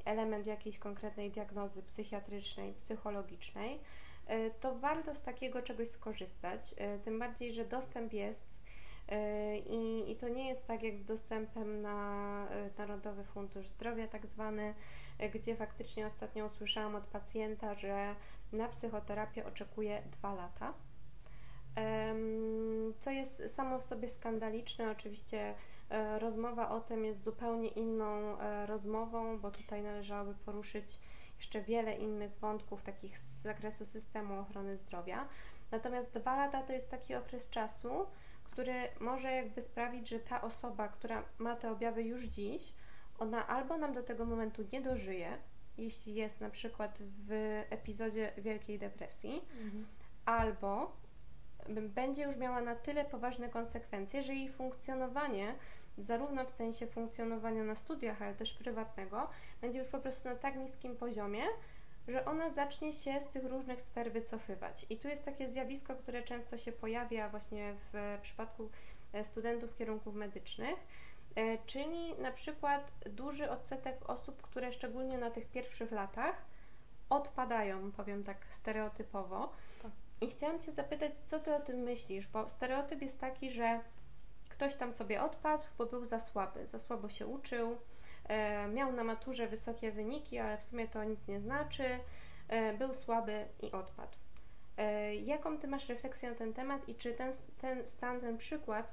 [0.04, 3.80] element jakiejś konkretnej diagnozy psychiatrycznej, psychologicznej E,
[4.60, 6.74] to warto z takiego czegoś skorzystać.
[6.78, 8.46] E, tym bardziej, że dostęp jest
[9.08, 14.26] e, i, i to nie jest tak jak z dostępem na Narodowy Fundusz Zdrowia, tak
[14.26, 14.74] zwany,
[15.34, 18.14] gdzie faktycznie ostatnio usłyszałam od pacjenta, że
[18.52, 20.74] na psychoterapię oczekuje dwa lata.
[22.98, 25.54] Co jest samo w sobie skandaliczne, oczywiście
[25.90, 31.00] e, rozmowa o tym jest zupełnie inną e, rozmową, bo tutaj należałoby poruszyć
[31.36, 35.28] jeszcze wiele innych wątków takich z zakresu systemu ochrony zdrowia.
[35.70, 38.06] Natomiast dwa lata to jest taki okres czasu,
[38.44, 42.72] który może jakby sprawić, że ta osoba, która ma te objawy już dziś,
[43.18, 45.38] ona albo nam do tego momentu nie dożyje,
[45.78, 49.86] jeśli jest na przykład w epizodzie wielkiej depresji, mhm.
[50.24, 50.96] albo
[51.68, 55.54] będzie już miała na tyle poważne konsekwencje, że jej funkcjonowanie,
[55.98, 59.28] zarówno w sensie funkcjonowania na studiach, ale też prywatnego,
[59.60, 61.42] będzie już po prostu na tak niskim poziomie,
[62.08, 64.86] że ona zacznie się z tych różnych sfer wycofywać.
[64.90, 68.70] I tu jest takie zjawisko, które często się pojawia właśnie w przypadku
[69.12, 70.76] e, studentów kierunków medycznych,
[71.34, 76.44] e, czyli na przykład duży odsetek osób, które szczególnie na tych pierwszych latach
[77.10, 79.52] odpadają, powiem tak stereotypowo.
[79.82, 79.92] Tak.
[80.20, 83.80] I chciałam Cię zapytać, co Ty o tym myślisz, bo stereotyp jest taki, że
[84.56, 87.76] ktoś tam sobie odpadł, bo był za słaby, za słabo się uczył,
[88.28, 91.84] E, miał na maturze wysokie wyniki, ale w sumie to nic nie znaczy.
[92.48, 94.16] E, był słaby i odpadł.
[94.76, 98.92] E, jaką ty masz refleksję na ten temat i czy ten, ten stan, ten przykład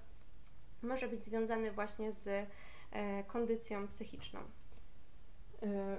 [0.81, 2.49] może być związany właśnie z
[3.27, 4.39] kondycją psychiczną?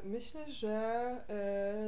[0.05, 1.17] Myślę, że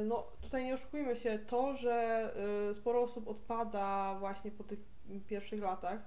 [0.05, 2.33] no, tutaj nie oszukujmy się, to, że
[2.73, 4.79] sporo osób odpada właśnie po tych
[5.27, 5.99] pierwszych latach,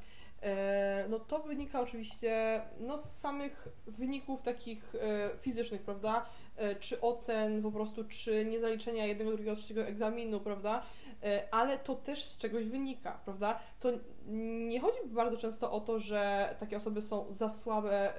[1.08, 6.26] no to wynika oczywiście no, z samych wyników takich e, fizycznych, prawda?
[6.56, 10.82] E, czy ocen po prostu, czy niezaliczenia jednego, drugiego, trzeciego egzaminu, prawda?
[11.50, 13.60] Ale to też z czegoś wynika, prawda?
[13.80, 13.88] To
[14.68, 18.12] nie chodzi bardzo często o to, że takie osoby są za słabe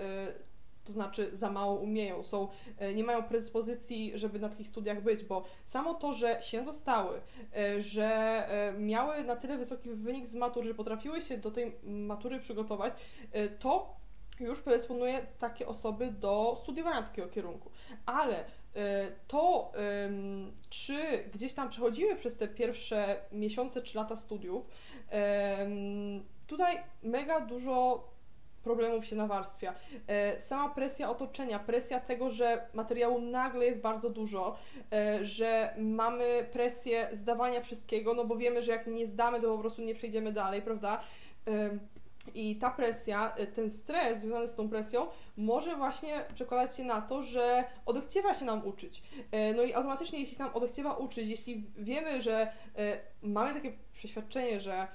[0.92, 5.24] to znaczy za mało umieją, są, e, nie mają predyspozycji, żeby na takich studiach być,
[5.24, 7.22] bo samo to, że się dostały,
[7.56, 8.06] e, że
[8.50, 12.94] e, miały na tyle wysoki wynik z matury, że potrafiły się do tej matury przygotować,
[13.60, 13.96] to
[14.40, 17.72] już predysponuje takie osoby do studiowania takiego kierunku.
[18.06, 18.46] Ale
[19.28, 19.72] to,
[20.70, 24.66] czy gdzieś tam przechodziły przez te pierwsze miesiące czy lata studiów,
[26.48, 28.04] tutaj mega dużo
[28.64, 29.74] problemów się nawarstwia.
[30.08, 34.58] E, sama presja otoczenia, presja tego, że materiału nagle jest bardzo dużo,
[34.92, 39.60] e, że mamy presję zdawania wszystkiego, no bo wiemy, że jak nie zdamy, to po
[39.60, 41.02] prostu nie przejdziemy dalej, prawda?
[41.48, 41.70] E,
[42.36, 47.22] I ta presja, ten stres związany z tą presją może właśnie przekładać się na to,
[47.22, 49.04] że odechciewa się nam uczyć.
[49.56, 52.52] No i automatycznie, jeśli nam odechciewa uczyć, jeśli wiemy, że
[53.22, 54.88] mamy takie przeświadczenie, że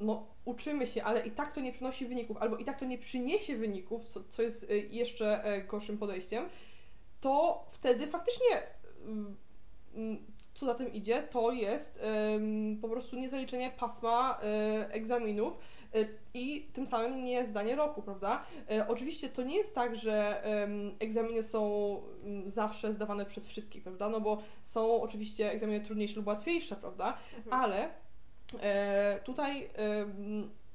[0.00, 2.98] no, uczymy się, ale i tak to nie przynosi wyników, albo i tak to nie
[2.98, 6.48] przyniesie wyników, co, co jest y, jeszcze e, gorszym podejściem,
[7.20, 8.62] to wtedy faktycznie
[9.06, 9.36] mm,
[9.94, 12.00] mm, co za tym idzie, to jest
[12.80, 15.58] po prostu niezaliczenie pasma e, egzaminów
[15.94, 15.98] e,
[16.34, 18.44] i tym samym nie zdanie roku, prawda?
[18.88, 20.42] Oczywiście to nie jest tak, że
[20.98, 24.08] egzaminy są mm, zawsze zdawane przez wszystkich, prawda?
[24.08, 27.18] No bo są oczywiście egzaminy trudniejsze lub łatwiejsze, prawda?
[27.36, 27.62] Mhm.
[27.62, 27.90] Ale
[29.24, 29.70] tutaj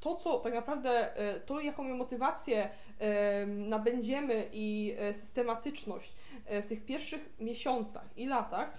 [0.06, 6.16] to, co tak naprawdę, e, to jaką my motywację e, nabędziemy i e, systematyczność
[6.50, 8.74] w tych pierwszych miesiącach i latach,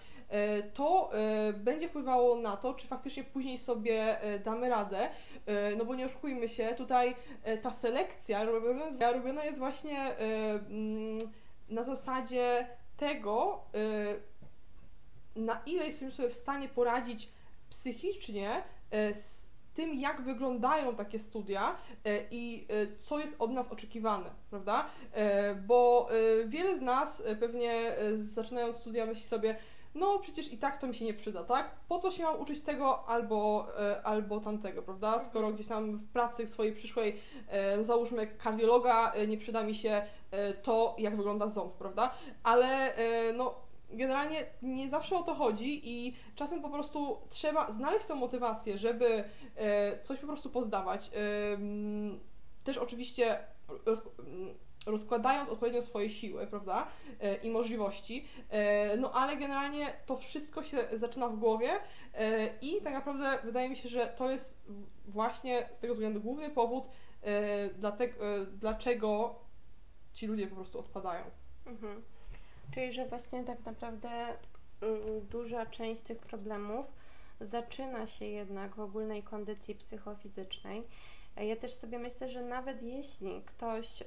[0.75, 1.11] to
[1.55, 5.09] będzie wpływało na to, czy faktycznie później sobie damy radę,
[5.79, 7.15] no bo nie oszukujmy się, tutaj
[7.63, 11.19] ta selekcja robiona, robiona jest właśnie mm,
[11.69, 13.65] na zasadzie tego,
[15.37, 17.29] na ile jesteśmy sobie w stanie poradzić
[17.71, 19.47] psychicznie z
[19.77, 24.87] tym, jak wyglądają takie studia e, i e, co jest od nas oczekiwane, prawda?
[25.13, 26.09] E, bo
[26.47, 29.57] wiele z nas pewnie zaczynając studia myśli sobie,
[29.95, 31.71] no przecież i tak to mi się nie przyda, tak?
[31.89, 33.69] Po co się mam uczyć tego albo,
[34.05, 35.19] albo tamtego, prawda?
[35.19, 37.21] Skoro gdzieś tam w pracy swojej przyszłej,
[37.81, 40.07] załóżmy kardiologa, nie przyda mi się
[40.63, 42.15] to, jak wygląda ząb, prawda?
[42.43, 42.95] Ale
[43.35, 43.66] no
[43.97, 49.25] generalnie nie zawsze o to chodzi i czasem po prostu trzeba znaleźć tą motywację, żeby
[49.57, 51.11] e, coś po prostu pozdawać.
[52.65, 53.39] Też oczywiście
[54.87, 56.87] rozkładając odpowiednio swoje siły, prawda,
[57.21, 61.71] e, i możliwości, e, no ale generalnie to wszystko się zaczyna w głowie
[62.63, 64.67] i tak naprawdę wydaje mi się, że to jest
[65.07, 66.85] właśnie z tego względu główny powód,
[68.53, 69.35] dlaczego
[70.13, 71.25] ci ludzie po prostu odpadają.
[71.67, 72.03] Mhm.
[72.75, 74.09] Czyli, że właśnie tak naprawdę
[74.81, 76.87] mm, duża część tych problemów
[77.41, 80.83] zaczyna się jednak w ogólnej kondycji psychofizycznej.
[81.37, 84.03] Ja też sobie myślę, że nawet jeśli ktoś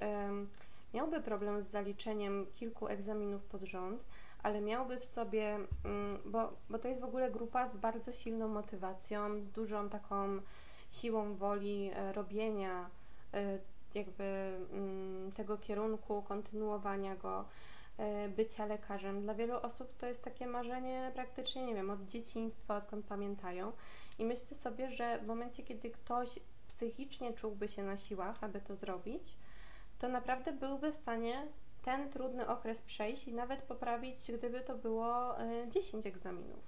[0.93, 4.05] miałby problem z zaliczeniem kilku egzaminów pod rząd,
[4.43, 8.47] ale miałby w sobie, mm, bo, bo to jest w ogóle grupa z bardzo silną
[8.47, 10.39] motywacją, z dużą taką
[10.89, 12.89] siłą woli e, robienia
[13.33, 13.57] e,
[13.93, 17.45] jakby mm, tego kierunku, kontynuowania go, e,
[18.29, 19.21] bycia lekarzem.
[19.21, 23.71] Dla wielu osób to jest takie marzenie praktycznie, nie wiem, od dzieciństwa, odkąd pamiętają.
[24.19, 28.75] I myślę sobie, że w momencie, kiedy ktoś psychicznie czułby się na siłach, aby to
[28.75, 29.35] zrobić,
[29.99, 31.47] to naprawdę byłby w stanie
[31.81, 35.35] ten trudny okres przejść i nawet poprawić, gdyby to było
[35.69, 36.59] 10 e, egzaminów.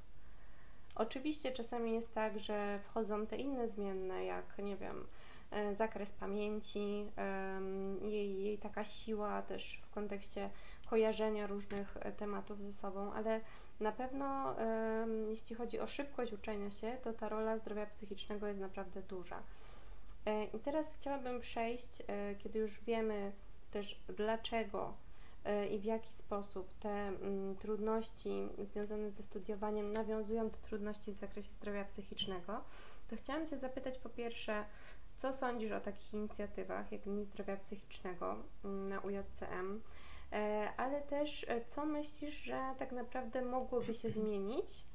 [0.96, 5.08] Oczywiście czasami jest tak, że wchodzą te inne zmienne, jak nie wiem,
[5.52, 7.06] e, zakres pamięci,
[8.02, 10.50] jej, jej taka siła też w kontekście
[10.92, 13.42] kojarzenia różnych e, tematów ze sobą, ale
[13.80, 14.56] na pewno
[15.30, 19.40] jeśli chodzi o szybkość uczenia się, to ta rola zdrowia psychicznego jest naprawdę duża.
[20.54, 22.04] I teraz chciałabym przejść,
[22.44, 23.32] kiedy już wiemy
[23.72, 24.94] też dlaczego
[25.46, 31.16] e, i w jaki sposób te mm, trudności związane ze studiowaniem nawiązują do trudności w
[31.16, 32.62] zakresie zdrowia psychicznego,
[33.08, 34.66] to chciałam Cię zapytać po pierwsze,
[35.18, 39.82] co sądzisz o takich inicjatywach jak Dni Zdrowia Psychicznego mm, na UJCM, e,
[40.78, 44.86] ale też e, co myślisz, że tak naprawdę mogłoby się zmienić,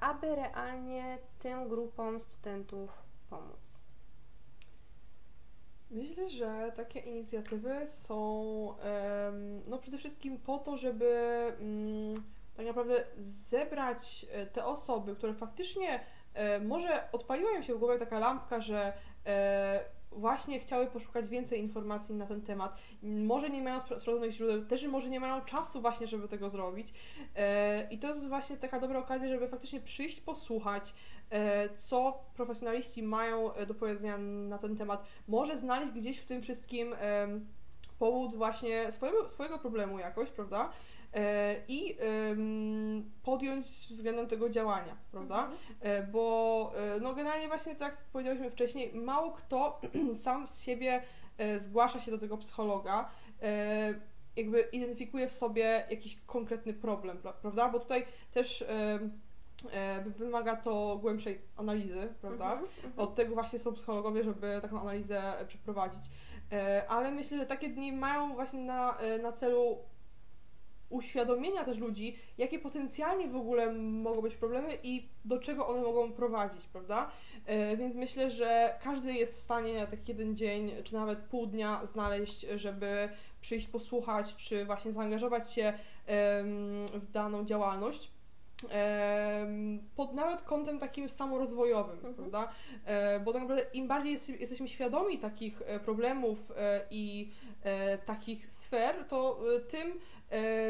[0.00, 2.90] aby realnie tym grupom studentów
[3.30, 3.82] pomóc?
[5.90, 8.20] Myślę, że takie inicjatywy są
[9.66, 11.06] no przede wszystkim po to, żeby
[11.60, 12.22] mm,
[12.60, 16.00] tak naprawdę zebrać e, te osoby, które faktycznie
[16.34, 18.92] e, może odpaliła im się w głowie taka lampka, że
[19.26, 22.80] e, właśnie chciały poszukać więcej informacji na ten temat.
[23.02, 26.92] Może nie mają sprawdzonych źródeł, też może nie mają czasu właśnie, żeby tego zrobić.
[27.90, 30.94] I to jest właśnie taka dobra okazja, żeby faktycznie przyjść, posłuchać,
[31.30, 35.04] E, co profesjonaliści mają e, do powiedzenia na ten temat.
[35.28, 36.94] Może znaleźć gdzieś w tym wszystkim
[37.98, 40.70] powód właśnie swojego, swojego problemu jakoś, prawda?
[41.14, 41.96] E, I
[43.22, 45.50] podjąć względem tego działania, prawda?
[45.80, 46.10] Mhm.
[46.12, 49.80] Bo no generalnie właśnie tak jak powiedziałyśmy wcześniej, mało kto
[50.14, 51.02] sam z siebie
[51.56, 53.10] zgłasza się do tego psychologa
[54.36, 57.68] jakby identyfikuje w sobie jakiś konkretny problem, prawda?
[57.68, 58.64] Bo tutaj też
[59.72, 62.52] E, wymaga to głębszej analizy, prawda?
[62.52, 62.68] Mm -hmm.
[62.96, 66.02] Od tego właśnie są psychologowie, żeby taką analizę przeprowadzić.
[66.52, 69.78] E, ale myślę, że takie dni mają właśnie na, e, na celu
[70.90, 76.12] uświadomienia też ludzi, jakie potencjalnie w ogóle mogą być problemy i do czego one mogą
[76.12, 77.10] prowadzić, prawda?
[77.76, 82.46] Więc myślę, że każdy jest w stanie taki jeden dzień, czy nawet pół dnia znaleźć,
[82.54, 83.08] żeby
[83.40, 85.72] przyjść posłuchać, czy właśnie zaangażować się
[86.94, 88.10] w daną działalność
[89.96, 92.14] pod nawet kątem takim samorozwojowym, mhm.
[92.14, 92.52] prawda?
[92.84, 97.30] E, bo tak naprawdę im bardziej jest, jesteśmy świadomi takich e, problemów e, i
[98.06, 99.92] takich sfer, to tym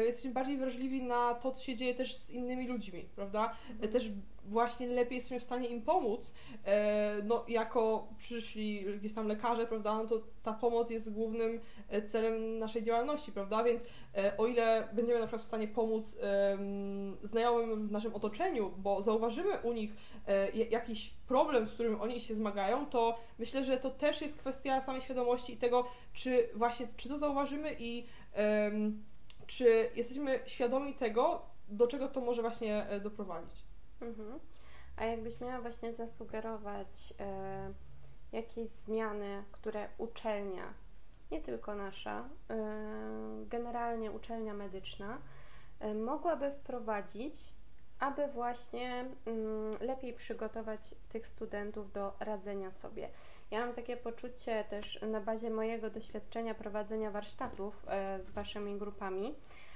[0.05, 3.55] jesteśmy bardziej wrażliwi na to, co się dzieje też z innymi ludźmi, prawda?
[3.71, 3.91] Mhm.
[3.91, 4.11] Też
[4.45, 6.33] właśnie lepiej jesteśmy w stanie im pomóc,
[7.23, 11.59] no jako przyszli gdzieś tam lekarze, prawda, no to ta pomoc jest głównym
[12.07, 13.83] celem naszej działalności, prawda, więc
[14.17, 16.17] E, o ile będziemy na przykład w stanie pomóc
[17.23, 19.95] znajomym w naszym otoczeniu, bo zauważymy u nich
[20.27, 24.81] e, jakiś problem, z którym oni się zmagają, to myślę, że to też jest kwestia
[24.81, 28.05] samej świadomości i tego, czy właśnie, czy to zauważymy i
[29.57, 33.65] czy jesteśmy świadomi tego, do czego to może właśnie e, doprowadzić.
[34.01, 34.39] Mhm.
[34.97, 37.73] A jakbyś miała właśnie zasugerować e,
[38.31, 40.73] jakieś zmiany, które uczelnia
[41.31, 45.17] nie tylko nasza, y, generalnie uczelnia medyczna,
[45.85, 47.35] y, mogłaby wprowadzić,
[47.99, 53.09] aby właśnie mm, lepiej przygotować tych studentów do radzenia sobie.
[53.51, 57.85] Ja mam takie poczucie też na bazie mojego doświadczenia prowadzenia warsztatów
[58.19, 59.35] y, z waszymi grupami.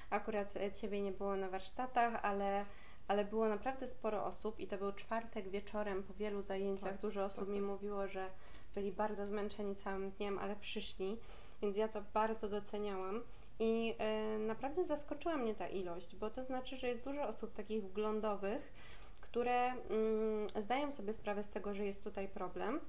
[0.09, 2.65] Akurat ciebie nie było na warsztatach, ale
[3.07, 6.91] ale było naprawdę sporo osób i to był czwartek wieczorem po wielu zajęciach.
[6.91, 7.53] Tak, Dużo osób tak.
[7.53, 8.29] mi mówiło, że
[8.75, 11.17] byli bardzo zmęczeni całym dniem, ale przyszli
[11.61, 13.23] więc ja to bardzo doceniałam.
[13.59, 17.83] I e, naprawdę zaskoczyła mnie ta ilość, bo to znaczy, że jest dużo osób takich
[17.83, 18.73] wglądowych,
[19.21, 22.79] które mm, zdają sobie sprawę z tego, że jest tutaj problem.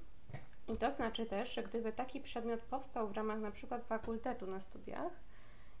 [0.67, 4.59] I to znaczy też, że gdyby taki przedmiot powstał w ramach na przykład fakultetu na
[4.59, 5.11] studiach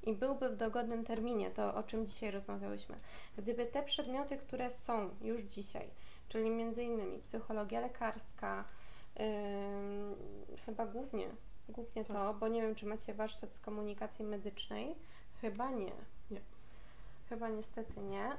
[0.03, 2.95] i byłby w dogodnym terminie, to o czym dzisiaj rozmawiałyśmy,
[3.37, 5.89] gdyby te przedmioty, które są już dzisiaj,
[6.29, 8.63] czyli między innymi psychologia lekarska,
[9.15, 9.25] yy,
[10.65, 11.29] chyba głównie
[11.69, 12.17] głównie tak.
[12.17, 14.95] to, bo nie wiem, czy macie warsztat z komunikacji medycznej.
[15.41, 15.91] Chyba nie.
[16.31, 16.41] Nie.
[17.29, 18.31] Chyba niestety nie.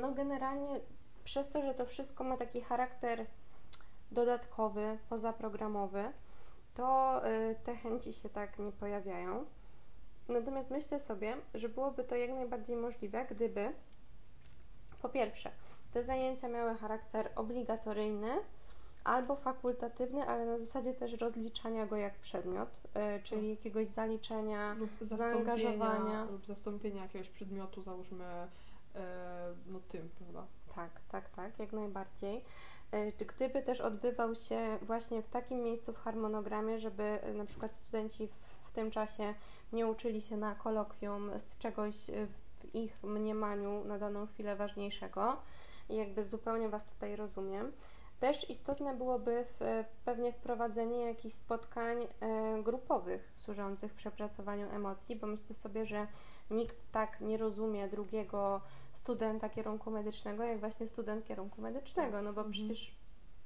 [0.00, 0.80] No generalnie
[1.24, 3.26] przez to, że to wszystko ma taki charakter
[4.12, 6.12] dodatkowy, pozaprogramowy,
[6.74, 9.44] to y, te chęci się tak nie pojawiają.
[10.28, 13.72] Natomiast myślę sobie, że byłoby to jak najbardziej możliwe, gdyby
[15.02, 15.50] po pierwsze
[15.92, 18.30] te zajęcia miały charakter obligatoryjny,
[19.04, 22.80] albo fakultatywny, ale na zasadzie też rozliczania go jak przedmiot,
[23.18, 26.24] y, czyli jakiegoś zaliczenia, lub zaangażowania.
[26.24, 28.48] lub zastąpienia jakiegoś przedmiotu, załóżmy e,
[29.66, 30.46] no tym, prawda?
[30.74, 32.44] Tak, tak, tak, jak najbardziej.
[32.94, 37.74] Y, Gdyby też odbywał się właśnie w takim miejscu w harmonogramie, żeby y, na przykład
[37.74, 38.28] studenci
[38.64, 39.34] w- tym czasie
[39.72, 42.26] nie uczyli się na kolokwium z czegoś y,
[42.60, 45.36] w ich mniemaniu na daną chwilę ważniejszego
[45.88, 47.72] i jakby zupełnie Was tutaj rozumiem.
[48.20, 55.54] Też istotne byłoby w, pewnie wprowadzenie jakichś spotkań e, grupowych służących przepracowaniu emocji, bo myślę
[55.54, 56.06] sobie, że
[56.50, 58.60] nikt tak nie rozumie drugiego
[58.92, 62.52] studenta kierunku medycznego, jak właśnie student kierunku medycznego, no bo Mhm.
[62.52, 62.94] przecież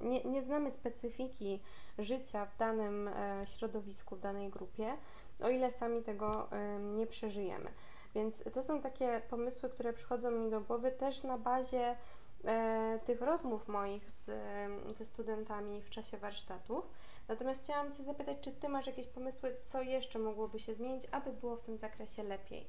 [0.01, 1.59] nie, nie znamy specyfiki
[1.99, 4.97] życia w danym e, środowisku, w danej grupie,
[5.43, 7.71] o ile sami tego e, nie przeżyjemy.
[8.15, 11.95] Więc to są takie pomysły, które przychodzą mi do głowy też na bazie
[13.05, 16.89] tych rozmów moich z, e, ze studentami w czasie warsztatów.
[17.27, 21.33] Natomiast chciałam Cię zapytać, czy Ty masz jakieś pomysły, co jeszcze mogłoby się zmienić, aby
[21.33, 22.67] było w tym zakresie lepiej?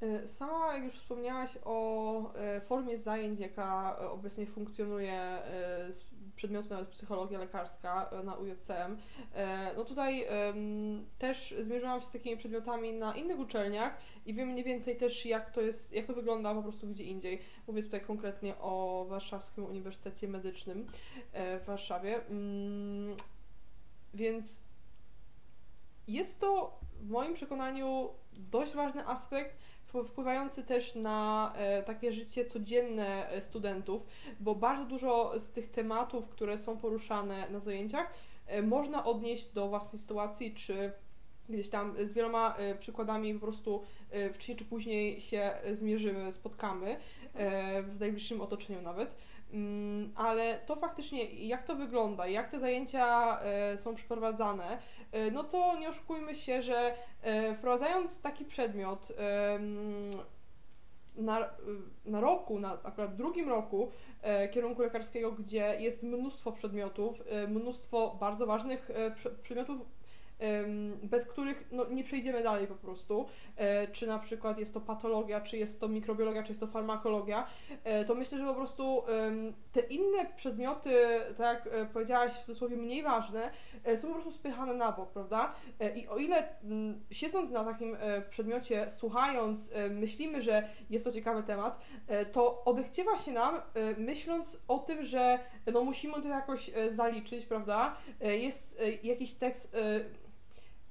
[0.00, 5.92] E, Sama jak już wspomniałaś o e, formie zajęć, jaka e, obecnie funkcjonuje e,
[6.36, 8.96] przedmiotu nawet psychologia lekarska e, na UJCM.
[9.34, 10.26] E, No tutaj
[11.18, 15.50] też zmierzyłam się z takimi przedmiotami na innych uczelniach i wiem mniej więcej też jak
[15.50, 17.40] to jest, jak to wygląda po prostu gdzie indziej.
[17.68, 20.86] Mówię tutaj konkretnie o Warszawskim Uniwersytecie Medycznym
[21.32, 22.26] e, w Warszawie.
[22.26, 23.16] Mm,
[24.14, 24.60] Więc
[26.08, 29.56] jest to w moim przekonaniu dość ważny aspekt,
[29.86, 34.06] wpływający też na e, takie życie codzienne e, studentów,
[34.40, 38.12] bo bardzo dużo z tych tematów, które są poruszane na zajęciach,
[38.46, 40.92] e, można odnieść do własnej sytuacji, czy
[41.48, 43.82] gdzieś tam z wieloma przykładami po prostu
[44.32, 46.96] wcześniej czy później się zmierzymy, spotkamy
[47.82, 49.14] w najbliższym otoczeniu nawet.
[49.52, 53.38] Mm, Ale to faktycznie, jak to wygląda, jak te zajęcia
[53.76, 54.78] są przeprowadzane,
[55.32, 59.12] no to nie oszukujmy się, że e, wprowadzając taki przedmiot
[61.16, 61.50] na,
[62.04, 63.90] na roku, na akurat drugim roku
[64.22, 69.78] e, kierunku lekarskiego, gdzie jest mnóstwo przedmiotów, e, mnóstwo bardzo ważnych e, prze- przedmiotów,
[71.02, 73.26] bez których no, nie przejdziemy dalej po prostu,
[73.56, 77.46] e, czy na przykład jest to patologia, czy jest to mikrobiologia, czy jest to farmakologia,
[77.84, 79.02] e, to myślę, że po prostu
[79.72, 80.94] te inne przedmioty,
[81.36, 83.50] tak jak e, powiedziałaś, w cudzysłowie mniej ważne,
[83.96, 85.54] są po prostu spychane na bok, prawda?
[85.96, 86.48] I o ile
[87.10, 87.96] siedząc na takim
[88.30, 91.80] przedmiocie, słuchając, myślimy, że jest to ciekawy temat,
[92.32, 93.60] to odechciewa się nam,
[93.98, 95.38] myśląc o tym, że
[95.72, 97.96] no musimy to jakoś zaliczyć, prawda?
[98.20, 99.76] Jest jakiś tekst,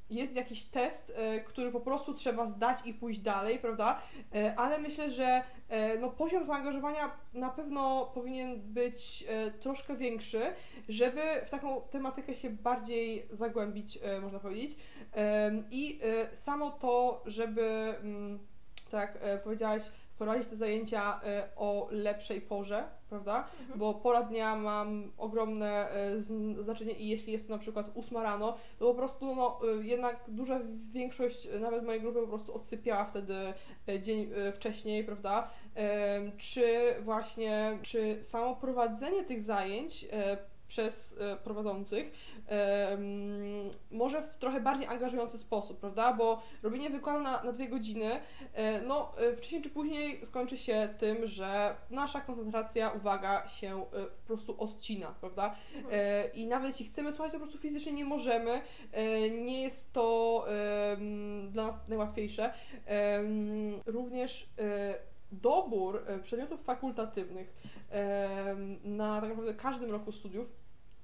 [0.09, 4.01] jest jakiś test, e, który po prostu trzeba zdać i pójść dalej, prawda?
[4.35, 9.25] E, Ale myślę, że e, no, poziom zaangażowania na pewno powinien być
[9.59, 10.41] troszkę większy,
[10.89, 14.77] żeby w taką tematykę się bardziej zagłębić, można powiedzieć.
[15.71, 15.99] I
[16.33, 18.39] samo to, żeby, mm,
[18.91, 19.83] tak powiedziałaś,
[20.17, 23.47] prowadzić te zajęcia e, o lepszej porze, prawda?
[23.75, 28.23] Bo pora dnia mam ogromne e, zn- znaczenie i jeśli jest to na przykład ósma
[28.23, 30.59] rano, to po prostu no, e, jednak duża
[30.93, 33.35] większość nawet mojej grupy po prostu odsypiała wtedy
[34.01, 35.49] dzień wcześniej, prawda?
[36.37, 40.05] Czy właśnie, czy samo prowadzenie tych zajęć
[40.67, 42.11] przez e, prowadzących
[43.91, 46.13] może w trochę bardziej angażujący sposób, prawda?
[46.13, 48.19] Bo robienie wykładu na, na dwie godziny,
[48.53, 54.27] e, no e, wcześniej czy później skończy się tym, że nasza koncentracja, uwaga się po
[54.27, 55.55] prostu odcina, prawda?
[55.91, 58.61] E, I nawet jeśli chcemy słuchać, to po prostu fizycznie nie możemy.
[59.31, 60.45] Nie jest to
[61.49, 62.53] dla nas najłatwiejsze.
[63.85, 64.49] Również
[65.41, 67.75] dobór e, przedmiotów fakultatywnych
[68.83, 70.51] na tak naprawdę każdym roku studiów,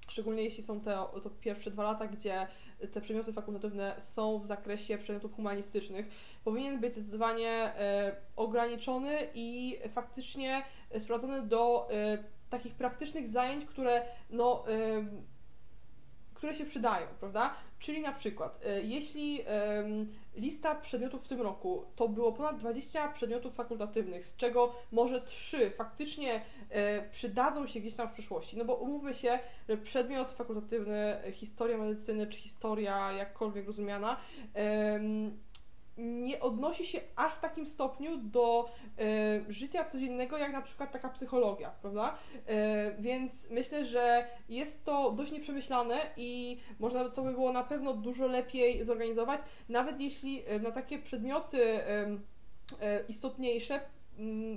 [0.08, 2.48] szczególnie jeśli są te, to pierwsze dwa lata, gdzie
[2.92, 6.06] te przedmioty fakultatywne są w zakresie przedmiotów humanistycznych,
[6.44, 10.64] powinien być zdecydowanie e, ograniczony i faktycznie
[11.00, 15.06] sprowadzony do e, takich praktycznych zajęć, które no, e,
[16.34, 17.54] które się przydają, prawda?
[17.80, 19.40] Czyli na przykład, e, jeśli
[20.36, 25.72] lista przedmiotów w tym roku to było ponad 20 przedmiotów fakultatywnych, z czego może 3
[25.78, 31.18] faktycznie e, przydadzą się gdzieś tam w przyszłości, no bo umówmy się, że przedmiot fakultatywny,
[31.32, 34.18] historia medycyny czy historia jakkolwiek rozumiana,
[36.02, 39.04] nie odnosi się aż w takim stopniu do e,
[39.52, 42.18] życia codziennego, jak na przykład taka psychologia, prawda?
[42.48, 47.64] E, więc myślę, że jest to dość nieprzemyślane i można by to by było na
[47.64, 53.80] pewno dużo lepiej zorganizować, nawet jeśli e, na takie przedmioty e, istotniejsze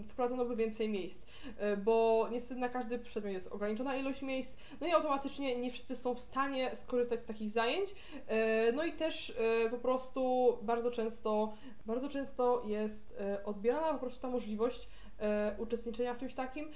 [0.08, 1.26] wprowadzono by więcej miejsc,
[1.58, 5.96] e, bo niestety na każdy przedmiot jest ograniczona ilość miejsc, no i automatycznie nie wszyscy
[5.96, 7.94] są w stanie skorzystać z takich zajęć,
[8.26, 9.38] e, no i też
[9.70, 11.54] po prostu bardzo często,
[11.86, 14.88] bardzo często jest odbierana po prostu ta możliwość
[15.58, 16.70] uczestniczenia w czymś takim,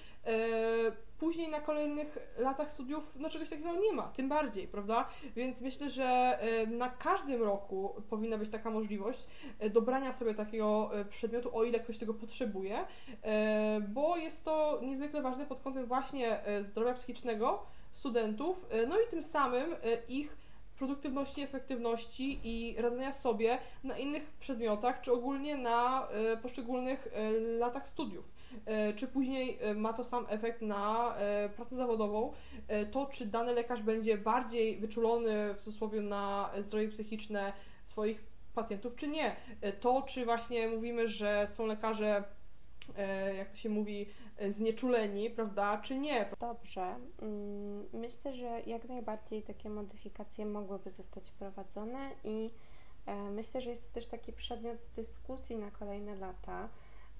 [1.19, 5.09] później na kolejnych latach studiów no czegoś takiego nie ma, tym bardziej, prawda?
[5.37, 9.27] Więc myślę, że na każdym roku powinna być taka możliwość
[9.59, 12.79] e, dobrania sobie takiego e, przedmiotu, o ile ktoś tego potrzebuje,
[13.23, 19.23] e, bo jest to niezwykle ważne pod kątem właśnie zdrowia psychicznego studentów, no i tym
[19.23, 19.77] samym
[20.09, 20.37] ich
[20.79, 26.09] produktywności, efektywności i radzenia sobie na innych przedmiotach, czy ogólnie na
[26.43, 27.09] poszczególnych
[27.59, 28.39] latach studiów.
[28.67, 32.33] E, czy później e, ma to sam efekt na e, pracę zawodową,
[32.91, 37.53] to czy dany lekarz będzie bardziej wyczulony w cudzysłowie na zdrowie psychiczne
[37.85, 38.25] swoich
[38.55, 39.37] pacjentów, czy nie.
[39.81, 42.25] To, czy właśnie mówimy, że są lekarze,
[43.39, 44.07] jak to się mówi,
[44.49, 46.31] znieczuleni, prawda, czy nie.
[46.41, 46.97] Dobrze.
[47.23, 52.51] Mm, myślę, że jak najbardziej takie modyfikacje mogłyby zostać wprowadzone i
[53.31, 56.69] myślę, że jest to też taki przedmiot dyskusji na kolejne lata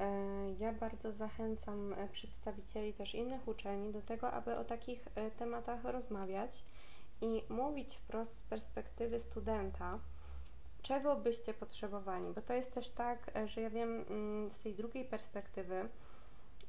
[0.01, 5.31] E, ja bardzo zachęcam e, przedstawicieli też innych uczelni do tego, aby o takich e,
[5.31, 6.65] tematach rozmawiać
[7.21, 9.99] i mówić wprost z perspektywy studenta,
[10.83, 15.05] czego byście potrzebowali, bo to jest też tak, że ja wiem mm, z tej drugiej
[15.05, 15.89] perspektywy,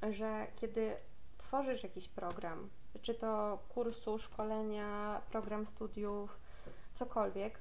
[0.10, 0.95] że kiedy
[1.38, 2.70] tworzysz jakiś program,
[3.02, 6.39] czy to kursu, szkolenia, program studiów,
[6.93, 7.60] cokolwiek,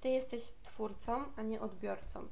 [0.00, 2.28] ty jesteś twórcą, a nie odbiorcą.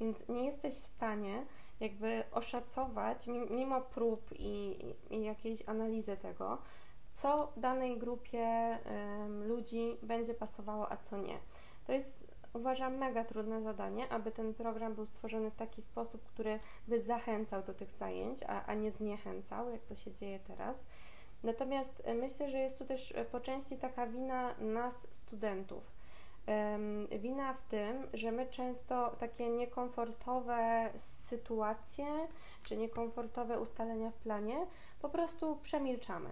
[0.00, 1.46] Więc nie jesteś w stanie
[1.80, 4.76] jakby oszacować, mimo prób i,
[5.10, 6.58] i jakiejś analizy tego,
[7.10, 11.38] co danej grupie um, ludzi będzie pasowało, a co nie.
[11.86, 16.60] To jest, uważam, mega trudne zadanie, aby ten program był stworzony w taki sposób, który
[16.88, 20.86] by zachęcał do tych zajęć, a, a nie zniechęcał, jak to się dzieje teraz.
[21.42, 25.96] Natomiast e, myślę, że jest tu też e, po części taka wina nas, studentów
[27.18, 32.06] Wina w tym, że my często takie niekomfortowe sytuacje
[32.62, 34.66] czy niekomfortowe ustalenia w planie
[35.00, 36.30] po prostu przemilczamy.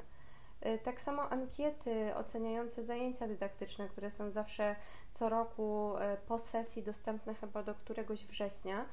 [0.64, 4.76] E, tak samo ankiety oceniające zajęcia dydaktyczne, które są zawsze
[5.12, 8.84] co roku e, po sesji dostępne chyba do któregoś września.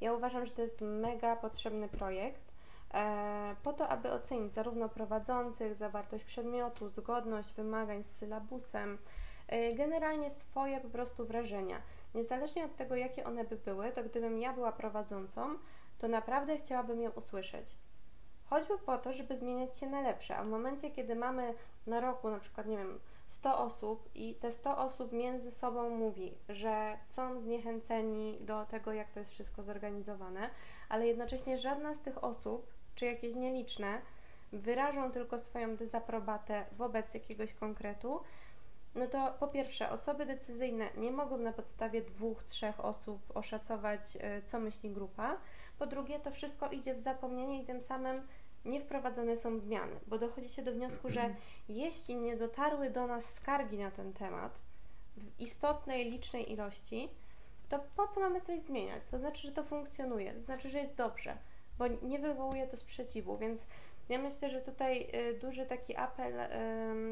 [0.00, 2.52] Ja uważam, że to jest mega potrzebny projekt
[2.94, 8.98] e, po to, aby ocenić zarówno prowadzących, zawartość przedmiotu, zgodność wymagań z sylabusem,
[9.74, 11.78] generalnie swoje po prostu wrażenia.
[12.14, 15.54] Niezależnie od tego, jakie one by były, to gdybym ja była prowadzącą,
[15.98, 17.76] to naprawdę chciałabym je usłyszeć.
[18.50, 20.36] Choćby po to, żeby zmieniać się na lepsze.
[20.36, 21.54] A w momencie, kiedy mamy
[21.86, 26.34] na roku na przykład, nie wiem, 100 osób i te 100 osób między sobą mówi,
[26.48, 30.50] że są zniechęceni do tego, jak to jest wszystko zorganizowane,
[30.88, 34.00] ale jednocześnie żadna z tych osób, czy jakieś nieliczne,
[34.52, 38.20] wyrażą tylko swoją dezaprobatę wobec jakiegoś konkretu,
[38.96, 44.42] no to po pierwsze, osoby decyzyjne nie mogą na podstawie dwóch, trzech osób oszacować, e,
[44.42, 45.36] co myśli grupa.
[45.78, 48.26] Po drugie, to wszystko idzie w zapomnienie i tym samym
[48.64, 51.34] nie wprowadzone są zmiany, bo dochodzi się do wniosku, że
[51.68, 54.62] jeśli nie dotarły do nas skargi na ten temat
[55.16, 57.08] w istotnej, licznej ilości,
[57.68, 59.02] to po co mamy coś zmieniać?
[59.10, 61.36] To znaczy, że to funkcjonuje, to znaczy, że jest dobrze,
[61.78, 63.66] bo nie wywołuje to sprzeciwu, więc
[64.08, 66.34] ja myślę, że tutaj e, duży taki apel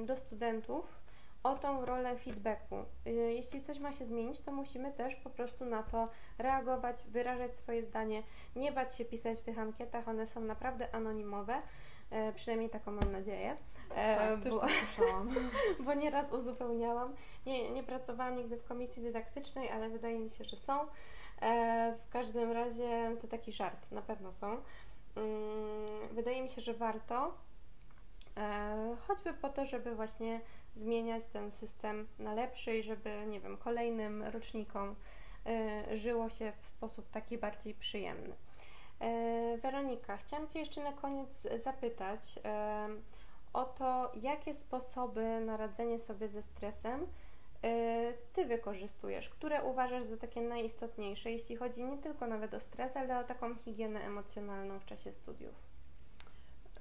[0.06, 1.03] do studentów,
[1.44, 2.76] o tą rolę feedbacku.
[3.06, 7.56] Y, jeśli coś ma się zmienić, to musimy też po prostu na to reagować, wyrażać
[7.56, 8.22] swoje zdanie,
[8.56, 11.62] nie bać się pisać w tych ankietach, one są naprawdę anonimowe,
[12.10, 13.56] e, przynajmniej taką mam nadzieję.
[13.94, 15.34] E, tak, bo, też tak słyszałam.
[15.84, 17.14] bo nieraz uzupełniałam.
[17.46, 20.80] Nie, nie pracowałam nigdy w komisji dydaktycznej, ale wydaje mi się, że są.
[21.42, 24.46] E, w każdym razie to taki żart, na pewno są.
[25.16, 27.34] Mm, wydaje mi się, że warto,
[29.08, 30.40] choćby po to, żeby właśnie
[30.74, 34.96] zmieniać ten system na lepszy i żeby, nie wiem, kolejnym rocznikom
[35.90, 38.34] y, żyło się w sposób taki bardziej przyjemny.
[39.54, 42.40] Y, Weronika, chciałam Cię jeszcze na koniec zapytać y,
[43.52, 47.06] o to, jakie sposoby na radzenie sobie ze stresem
[48.32, 53.20] Ty wykorzystujesz, które uważasz za takie najistotniejsze, jeśli chodzi nie tylko nawet o stres, ale
[53.20, 55.54] o taką higienę emocjonalną w czasie studiów?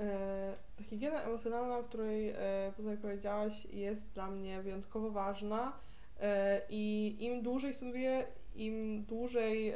[0.04, 2.36] E, ta higiena emocjonalna, o której e,
[2.76, 5.74] tutaj powiedziałaś, jest dla mnie wyjątkowo ważna
[6.20, 9.74] e, i im dłużej studiuję, im dłużej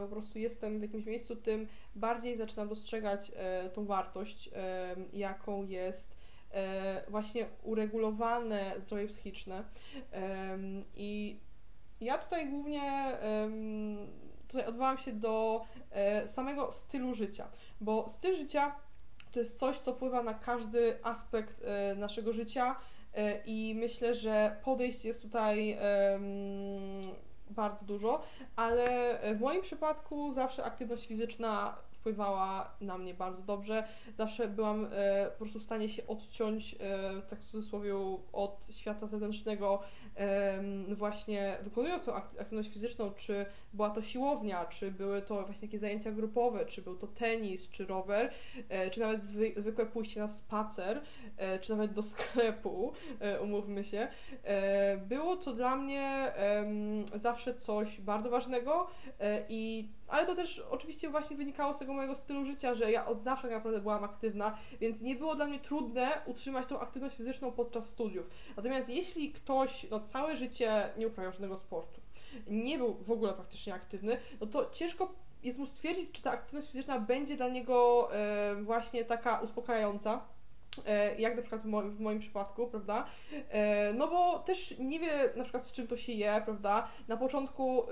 [0.00, 3.32] po prostu jestem w jakimś miejscu, tym bardziej zaczynam dostrzegać
[3.72, 4.50] tą wartość,
[5.12, 6.16] jaką jest
[7.08, 9.64] właśnie uregulowane zdrowie psychiczne.
[10.96, 11.40] I
[12.00, 13.16] ja tutaj głównie
[14.48, 15.64] tutaj odwołam się do
[16.26, 17.48] samego stylu życia,
[17.80, 18.74] bo styl życia
[19.32, 22.76] to jest coś, co wpływa na każdy aspekt e, naszego życia
[23.14, 25.78] e, i myślę, że podejść jest tutaj
[27.50, 28.22] bardzo dużo,
[28.56, 33.84] ale w moim przypadku zawsze aktywność fizyczna wpływała na mnie bardzo dobrze.
[34.18, 36.76] Zawsze byłam e, po prostu w stanie się odciąć,
[37.28, 37.94] tak w cudzysłowie,
[38.32, 39.82] od świata zewnętrznego,
[40.88, 46.12] właśnie wykonując tą aktywność fizyczną, czy była to siłownia, czy były to właśnie jakieś zajęcia
[46.12, 48.30] grupowe, czy był to tenis, czy rower,
[48.68, 51.02] e, czy nawet zwy, zwykłe pójście na spacer,
[51.36, 54.08] e, czy nawet do sklepu, e, umówmy się.
[55.08, 56.32] Było to dla mnie
[57.14, 58.86] zawsze coś bardzo ważnego
[59.48, 63.20] i ale to też oczywiście właśnie wynikało z tego mojego stylu życia, że ja od
[63.20, 67.52] zawsze tak naprawdę byłam aktywna, więc nie było dla mnie trudne utrzymać tą aktywność fizyczną
[67.52, 68.30] podczas studiów.
[68.56, 72.00] Natomiast jeśli ktoś no, całe życie nie uprawiał żadnego sportu,
[72.46, 76.66] nie był w ogóle praktycznie aktywny, no to ciężko jest mu stwierdzić, czy ta aktywność
[76.66, 80.20] fizyczna będzie dla niego e, właśnie taka uspokajająca
[81.18, 83.06] jak na przykład w moim, w moim, przypadku, prawda?
[83.50, 86.88] E, no bo też nie wie na przykład z czym to się je, prawda?
[87.08, 87.82] Na początku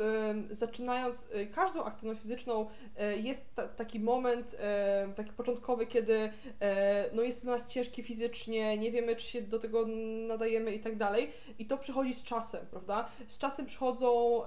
[0.51, 2.67] zaczynając y, każdą aktywność fizyczną
[2.97, 4.57] e, jest ta, taki moment
[5.17, 6.33] taki początkowy, kiedy
[7.13, 9.87] no jest dla nas ciężkie fizycznie, nie wiemy czy się do tego
[10.29, 13.09] nadajemy i tak dalej i to przychodzi z czasem, prawda?
[13.29, 14.43] Z czasem przychodzą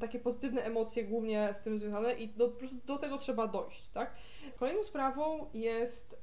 [0.00, 2.52] takie pozytywne emocje głównie z tym związane i do,
[2.86, 4.14] do tego trzeba dojść, tak?
[4.58, 6.20] Kolejną sprawą jest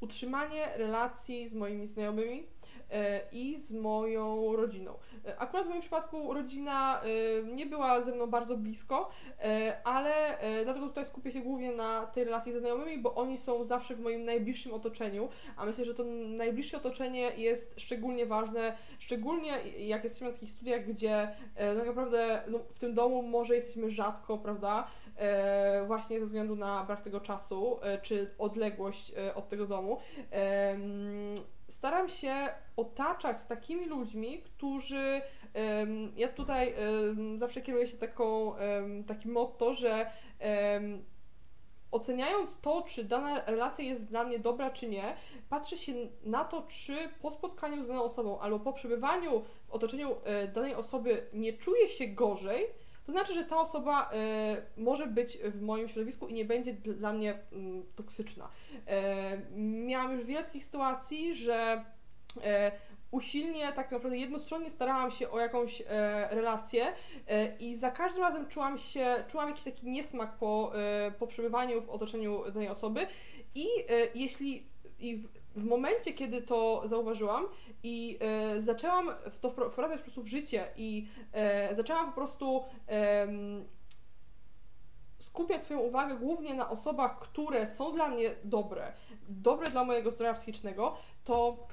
[0.00, 2.46] utrzymanie relacji z moimi znajomymi
[2.90, 4.94] e, i z moją rodziną.
[5.26, 7.06] E, akurat w moim przypadku rodzina e,
[7.44, 9.10] nie była ze mną bardzo blisko,
[9.84, 13.94] ale dlatego tutaj skupię się głównie na tej relacji ze znajomymi, bo oni są zawsze
[13.94, 16.04] w moim najbliższym otoczeniu, a myślę, że to
[16.36, 22.58] najbliższe otoczenie jest szczególnie ważne, szczególnie jak jesteśmy na takich studiach, gdzie tak naprawdę no,
[22.58, 24.86] w tym domu może jesteśmy rzadko, prawda?
[25.20, 29.98] E, właśnie ze względu na brak tego czasu, e, czy odległość e, od tego domu.
[31.68, 35.20] Staram się otaczać takimi ludźmi, którzy
[36.16, 36.74] ja tutaj
[37.36, 38.54] zawsze kieruję się taką,
[39.06, 40.10] takim motto, że
[41.90, 45.16] oceniając to, czy dana relacja jest dla mnie dobra, czy nie,
[45.48, 45.92] patrzę się
[46.24, 50.16] na to, czy po spotkaniu z daną osobą albo po przebywaniu w otoczeniu
[50.54, 52.66] danej osoby nie czuję się gorzej,
[53.10, 54.10] to znaczy, że ta osoba
[54.76, 57.36] y, może być w moim środowisku i nie będzie dla mnie y,
[57.96, 58.48] toksyczna.
[58.72, 58.80] Y,
[59.56, 61.84] miałam już wiele takich sytuacji, że
[62.44, 62.72] e,
[63.10, 65.84] usilnie, tak naprawdę jednostronnie starałam się o jakąś e,
[66.30, 66.92] relację
[67.28, 70.72] e, i za każdym razem czułam się, czułam jakiś taki niesmak po,
[71.18, 73.06] po przebywaniu w otoczeniu danej osoby
[73.54, 73.66] i
[74.14, 74.66] jeśli
[74.98, 77.46] i w, w momencie, kiedy to zauważyłam
[77.82, 82.64] i e, zaczęłam w to wprowadzać po prostu w życie i e, zaczęłam po prostu
[82.88, 83.28] e,
[85.18, 88.92] skupiać swoją uwagę głównie na osobach, które są dla mnie dobre,
[89.28, 91.66] dobre dla mojego zdrowia psychicznego, to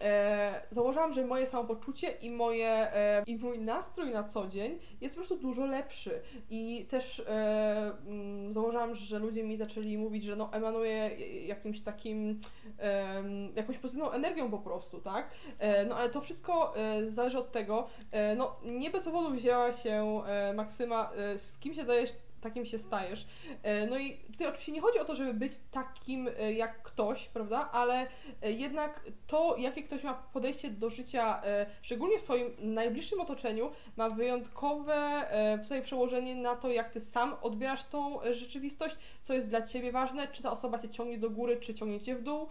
[0.00, 5.14] e, założyłam, że moje samopoczucie i, moje, e, i mój nastrój na co dzień jest
[5.14, 6.20] po prostu dużo lepszy.
[6.50, 11.10] I też e, mm, założyłam, że ludzie mi zaczęli mówić, że no emanuje
[11.46, 12.40] jakimś takim,
[12.78, 13.24] e,
[13.56, 15.30] jakąś pozytywną energią po prostu, tak?
[15.58, 19.72] E, no ale to wszystko e, zależy od tego, e, no nie bez powodu wzięła
[19.72, 20.22] się
[20.54, 22.10] Maksyma, z kim się dajesz
[22.42, 23.26] takim się stajesz.
[23.62, 27.28] E, no i tutaj oczywiście nie chodzi o to, żeby być takim e, jak ktoś,
[27.28, 28.06] prawda, ale
[28.42, 31.42] e, jednak to, jakie ktoś ma podejście do życia,
[31.82, 35.26] szczególnie w Twoim najbliższym otoczeniu, ma wyjątkowe
[35.62, 40.28] tutaj przełożenie na to, jak Ty sam odbierasz tą rzeczywistość, co jest dla Ciebie ważne,
[40.28, 42.48] czy ta osoba Cię ciągnie do góry, czy ciągnie Cię w dół,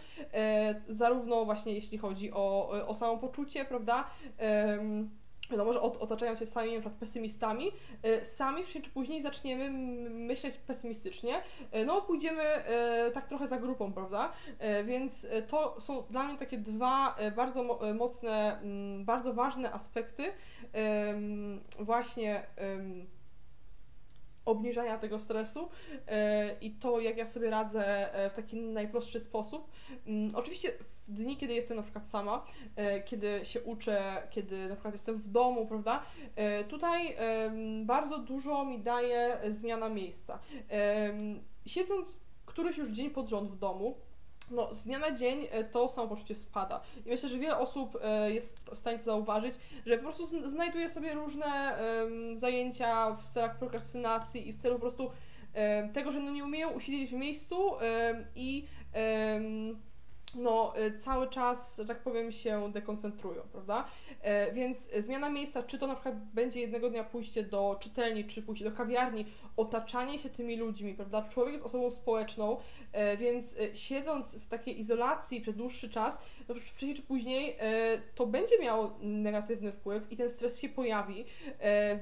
[0.87, 4.09] zarówno właśnie jeśli chodzi o, o samopoczucie, prawda,
[5.51, 7.71] wiadomo, że otaczając się samymi na przykład pesymistami,
[8.21, 9.69] y, sami wcześniej czy później zaczniemy
[10.09, 11.41] myśleć pesymistycznie,
[11.75, 12.43] y, no pójdziemy
[13.07, 14.31] y, tak trochę za grupą, prawda?
[14.85, 20.31] Więc to są dla mnie takie dwa bardzo mocne, mm, bardzo ważne aspekty
[21.79, 22.43] właśnie
[24.45, 25.69] obniżania tego stresu
[26.61, 29.71] i to, jak ja sobie radzę w taki najprostszy sposób.
[30.07, 30.71] Mm, oczywiście
[31.07, 35.27] dni, kiedy jestem na przykład sama, e, kiedy się uczę, kiedy na przykład jestem w
[35.27, 36.03] domu, prawda?
[36.35, 37.15] E, tutaj
[37.85, 40.39] bardzo dużo mi daje zmiana miejsca.
[41.65, 43.97] Siedząc któryś już dzień pod rząd w domu,
[44.51, 46.81] no, z dnia na dzień e, to samopoczucie spada.
[47.05, 51.77] I myślę, że wiele osób jest w stanie zauważyć, że po prostu znajduje sobie różne
[52.01, 56.43] um, zajęcia w celach prokrastynacji i w celu po prostu um, tego, że no nie
[56.43, 57.79] umieją usiedzieć w miejscu um,
[58.35, 58.65] i
[60.35, 63.85] no, y, cały czas, że tak powiem, się dekoncentrują, prawda?
[64.21, 68.41] E, więc zmiana miejsca, czy to na przykład będzie jednego dnia pójście do czytelni, czy
[68.41, 69.25] pójście do kawiarni,
[69.57, 71.21] otaczanie się tymi ludźmi, prawda?
[71.21, 72.57] Człowiek jest osobą społeczną,
[72.91, 77.57] e, więc e, siedząc w takiej izolacji przez dłuższy czas, wcześniej czy później
[78.15, 81.25] to będzie miało negatywny wpływ i ten stres się pojawi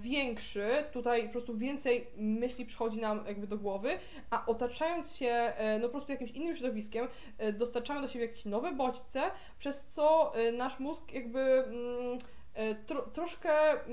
[0.02, 3.90] większy, tutaj po prostu więcej myśli przychodzi nam jakby do głowy,
[4.30, 7.08] a otaczając się no po prostu jakimś innym środowiskiem,
[7.54, 9.22] dostarczamy do siebie jakieś nowe bodźce,
[9.60, 12.18] przez co nasz mózg jakby mm,
[12.60, 13.52] E, tro, troszkę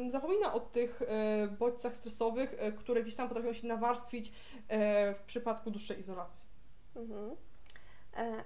[0.09, 4.32] zapomina o tych e, bodźcach stresowych, e, które gdzieś tam potrafią się nawarstwić
[5.14, 6.49] w przypadku dłuższej izolacji.
[6.97, 7.36] Mhm.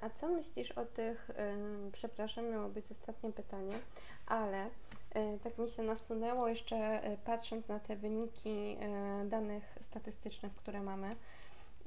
[0.00, 1.30] A co myślisz o tych,
[1.92, 3.78] przepraszam, miało być ostatnie pytanie,
[4.26, 4.70] ale
[5.42, 8.76] tak mi się nasunęło jeszcze patrząc na te wyniki
[9.24, 11.10] danych statystycznych, które mamy,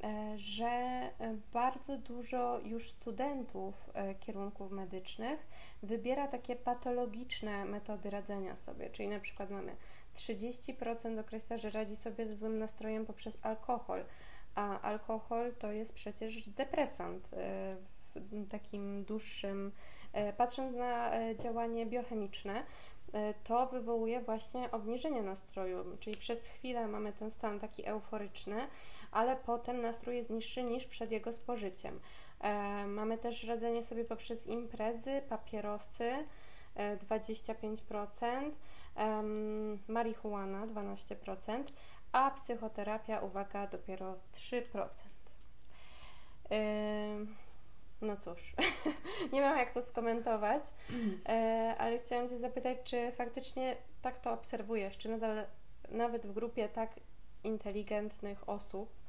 [0.04, 1.12] E, że e,
[1.54, 5.48] bardzo dużo już studentów e, kierunków medycznych
[5.84, 9.76] wybiera takie patologiczne metody radzenia sobie, czyli na przykład mamy
[10.16, 14.06] 30% określa, że radzi sobie ze złym nastrojem poprzez alkohol,
[14.56, 17.30] a alkohol to jest przecież depresant
[18.16, 19.72] w takim dłuższym,
[20.38, 22.64] patrząc na działanie biochemiczne,
[23.44, 28.68] to wywołuje właśnie obniżenie nastroju, czyli przez chwilę mamy ten stan taki euforyczny,
[29.12, 32.00] ale potem nastrój jest niższy niż przed jego spożyciem.
[32.40, 36.12] E, mamy też radzenie sobie poprzez imprezy, papierosy
[36.76, 38.52] e, 25%,
[38.98, 39.24] e,
[39.88, 41.64] marihuana 12%,
[42.14, 44.88] a psychoterapia, uwaga, dopiero 3%.
[46.52, 47.26] E,
[48.02, 48.54] no cóż,
[49.34, 50.64] nie wiem jak to skomentować,
[51.30, 55.46] e, ale chciałam Cię zapytać, czy faktycznie tak to obserwujesz, czy nadal
[55.90, 57.00] nawet w grupie tak
[57.44, 59.04] inteligentnych osób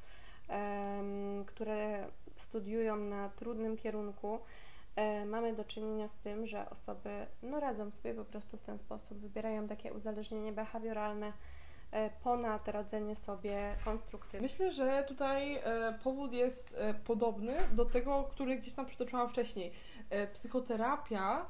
[1.45, 4.39] które studiują na trudnym kierunku,
[4.95, 8.79] e, mamy do czynienia z tym, że osoby no, radzą sobie po prostu w ten
[8.79, 11.33] sposób, wybierają takie uzależnienie behawioralne
[12.23, 14.41] ponad radzenie sobie konstruktywnie.
[14.41, 16.75] Myślę, że tutaj e, powód jest
[17.05, 19.71] podobny do tego, który gdzieś tam przytoczyłam wcześniej.
[20.33, 21.45] Psychoterapia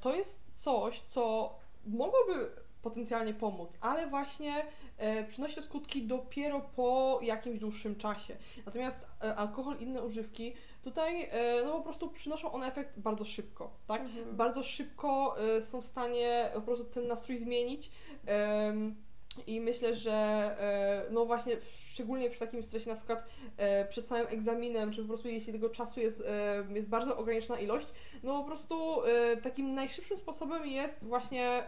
[0.00, 1.54] to jest coś, co
[1.86, 2.50] mogłoby
[2.84, 4.66] potencjalnie pomóc, ale właśnie
[4.98, 8.36] e, przynosi to skutki dopiero po jakimś dłuższym czasie.
[8.66, 13.24] Natomiast e, alkohol i inne używki tutaj e, no po prostu przynoszą one efekt bardzo
[13.24, 14.02] szybko, tak?
[14.02, 14.36] Mhm.
[14.36, 17.90] Bardzo szybko e, są w stanie po prostu ten nastrój zmienić.
[19.46, 21.56] I myślę, że e, no właśnie
[21.90, 23.24] szczególnie przy takim stresie na przykład
[23.56, 27.60] e, przed samym egzaminem, czy po prostu jeśli tego czasu jest, e, jest bardzo ograniczona
[27.60, 27.86] ilość,
[28.22, 29.02] no po prostu
[29.42, 31.62] takim najszybszym sposobem jest właśnie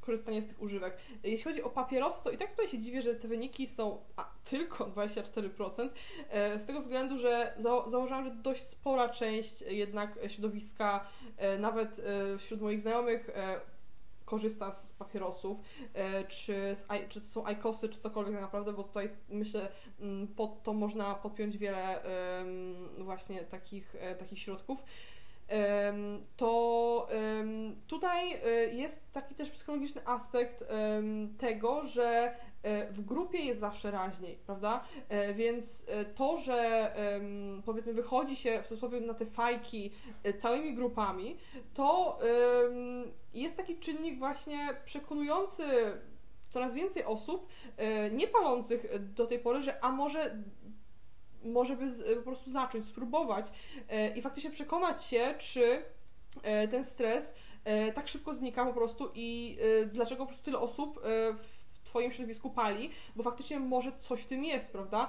[0.00, 0.96] korzystanie z tych używek.
[1.24, 4.30] Jeśli chodzi o papierosy, to i tak tutaj się dziwię, że te wyniki są a,
[4.44, 5.88] tylko 24%,
[6.30, 11.06] e, z tego względu, że za, założyłam, że dość spora część jednak środowiska,
[11.58, 12.02] nawet
[12.38, 13.30] wśród moich znajomych,
[14.24, 15.58] korzysta z papierosów,
[16.28, 19.68] czy, z, czy są IQOSy, czy cokolwiek tak naprawdę, bo tutaj myślę,
[20.00, 22.02] mm, pod to można podpiąć wiele
[22.98, 24.82] właśnie takich, takich środków
[26.36, 27.08] to
[27.86, 30.64] tutaj e, jest taki też psychologiczny aspekt
[31.38, 34.84] tego, że e, w grupie jest zawsze raźniej, prawda?
[35.08, 36.92] E, więc to, że
[37.64, 39.92] powiedzmy wychodzi się w cudzysłowie na te fajki
[40.38, 41.36] całymi grupami,
[41.74, 42.18] to
[43.34, 45.64] jest taki czynnik właśnie przekonujący
[46.48, 47.48] coraz więcej osób,
[48.12, 50.42] nie palących do tej pory, że a może
[51.44, 53.46] może by z, po prostu zacząć, spróbować
[53.88, 55.82] e, i faktycznie przekonać się, czy
[56.42, 57.34] e, ten stres
[57.64, 59.58] e, tak szybko znika po prostu i
[59.92, 61.00] dlaczego po prostu tyle osób
[61.36, 65.08] w Twoim środowisku pali, bo faktycznie może coś w tym jest, prawda?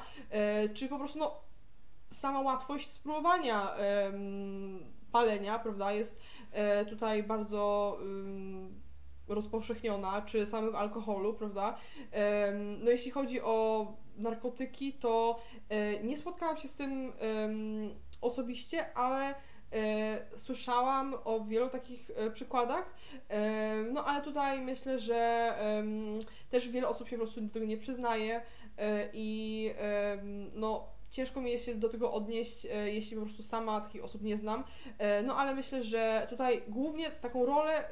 [0.74, 1.42] Czy po prostu no,
[2.12, 3.76] sama łatwość spróbowania
[5.12, 6.20] palenia, prawda, jest
[6.90, 7.98] tutaj bardzo
[9.28, 11.78] rozpowszechniona, czy samych alkoholu, prawda?
[12.80, 15.40] No jeśli chodzi o narkotyki, to
[15.70, 17.14] e, nie spotkałam się z tym
[18.22, 19.36] osobiście, ale
[19.72, 22.96] e, słyszałam o wielu takich e, przykładach.
[23.94, 25.54] No ale tutaj myślę, że
[26.50, 28.42] też wiele osób się po prostu do tego nie przyznaje
[29.14, 29.72] i
[30.56, 34.38] no ciężko mi jest się do tego odnieść, jeśli po prostu sama takich osób nie
[34.38, 34.64] znam.
[35.24, 37.90] No ale myślę, że tutaj głównie taką rolę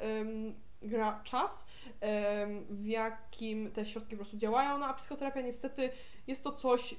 [0.82, 1.68] gra czas,
[2.70, 5.90] w jakim te środki po prostu działają, no a psychoterapia niestety
[6.28, 6.96] jest to coś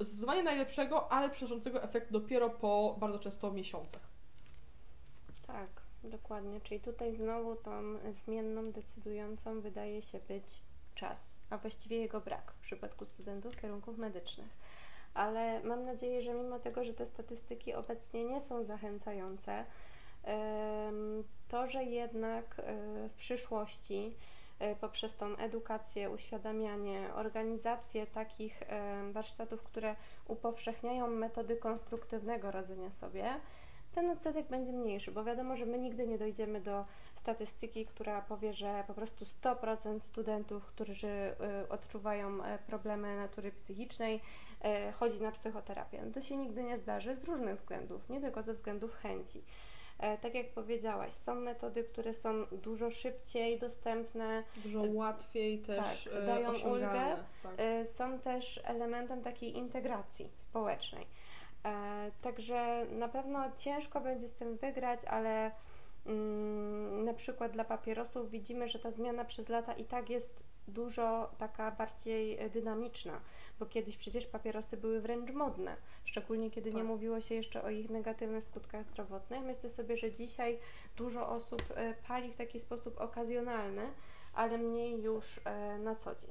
[0.00, 4.02] zdecydowanie najlepszego, ale przynoszącego efekt dopiero po bardzo często miesiącach.
[5.46, 5.68] Tak,
[6.04, 6.60] dokładnie.
[6.60, 10.60] Czyli tutaj znowu tą zmienną, decydującą wydaje się być
[10.94, 14.56] czas, a właściwie jego brak w przypadku studentów kierunków medycznych.
[15.14, 19.64] ale mam nadzieję, że mimo tego, że te statystyki obecnie nie są zachęcające,
[21.48, 22.62] to, że jednak
[23.08, 24.16] w przyszłości
[24.58, 29.96] E, poprzez tą edukację, uświadamianie, organizację takich e, warsztatów, które
[30.28, 33.24] upowszechniają metody konstruktywnego radzenia sobie,
[33.94, 36.84] ten odsetek będzie mniejszy, bo wiadomo, że my nigdy nie dojdziemy do
[37.16, 41.34] statystyki, która powie, że po prostu 100% studentów, którzy e,
[41.68, 44.20] odczuwają problemy natury psychicznej,
[44.94, 46.02] chodzi na psychoterapię.
[46.14, 49.42] To się nigdy nie zdarzy z różnych względów, nie tylko ze względów chęci.
[49.98, 56.26] E, tak jak powiedziałaś, są metody, które są dużo szybciej dostępne, dużo łatwiej też tak,
[56.26, 57.16] dają ulgę.
[57.42, 57.52] Tak.
[57.56, 61.06] E, są też elementem takiej integracji społecznej.
[61.64, 65.50] E, także na pewno ciężko będzie z tym wygrać, ale
[66.06, 71.30] mm, na przykład dla papierosów widzimy, że ta zmiana przez lata i tak jest dużo
[71.38, 73.20] taka bardziej dynamiczna
[73.58, 76.76] bo kiedyś przecież papierosy były wręcz modne, szczególnie kiedy tak.
[76.76, 79.42] nie mówiło się jeszcze o ich negatywnych skutkach zdrowotnych.
[79.42, 80.58] Myślę sobie, że dzisiaj
[80.96, 83.86] dużo osób e, pali w taki sposób okazjonalny,
[84.34, 86.30] ale mniej już e, na co dzień.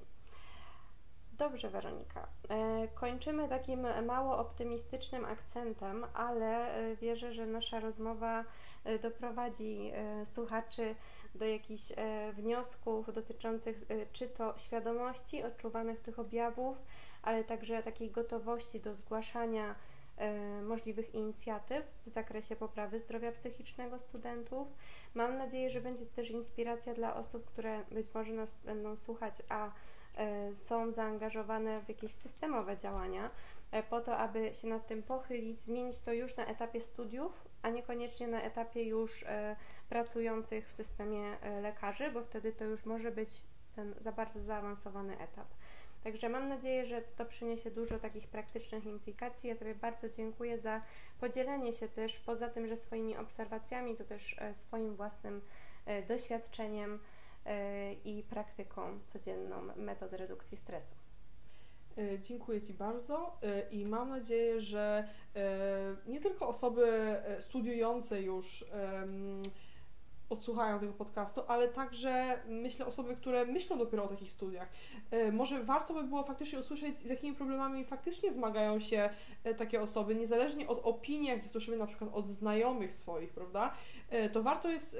[1.37, 2.27] Dobrze, Weronika.
[2.49, 6.71] E, kończymy takim mało optymistycznym akcentem, ale
[7.01, 8.45] wierzę, że nasza rozmowa
[9.01, 9.91] doprowadzi
[10.25, 10.95] słuchaczy
[11.35, 11.83] do jakichś
[12.33, 16.77] wniosków dotyczących czy to świadomości odczuwanych tych objawów,
[17.23, 19.75] ale także takiej gotowości do zgłaszania
[20.17, 24.67] e, możliwych inicjatyw w zakresie poprawy zdrowia psychicznego studentów.
[25.13, 29.71] Mam nadzieję, że będzie też inspiracja dla osób, które być może nas będą słuchać, a
[30.15, 33.29] e, są zaangażowane w jakieś systemowe działania,
[33.71, 37.69] e, po to, aby się nad tym pochylić, zmienić to już na etapie studiów, a
[37.69, 39.25] niekoniecznie na etapie już
[39.89, 43.29] pracujących w systemie lekarzy, bo wtedy to już może być
[43.75, 45.47] ten za bardzo zaawansowany etap.
[46.03, 49.49] Także mam nadzieję, że to przyniesie dużo takich praktycznych implikacji.
[49.49, 50.81] Ja Tobie bardzo dziękuję za
[51.19, 55.41] podzielenie się też, poza tym, że swoimi obserwacjami, to też e, swoim własnym
[55.85, 56.99] e, doświadczeniem
[57.45, 60.95] e, i praktyką codzienną metod redukcji stresu.
[62.21, 63.39] Dziękuję Ci bardzo
[63.71, 65.07] i mam nadzieję, że
[66.07, 68.65] nie tylko osoby studiujące już
[70.33, 74.67] odsłuchają tego podcastu, ale także myślę osoby, które myślą dopiero o takich studiach.
[75.11, 79.09] E, może warto by było faktycznie usłyszeć, z jakimi problemami faktycznie zmagają się
[79.43, 83.73] e, takie osoby, niezależnie od opinii, jakie słyszymy na przykład od znajomych swoich, prawda?
[84.09, 84.97] E, to warto jest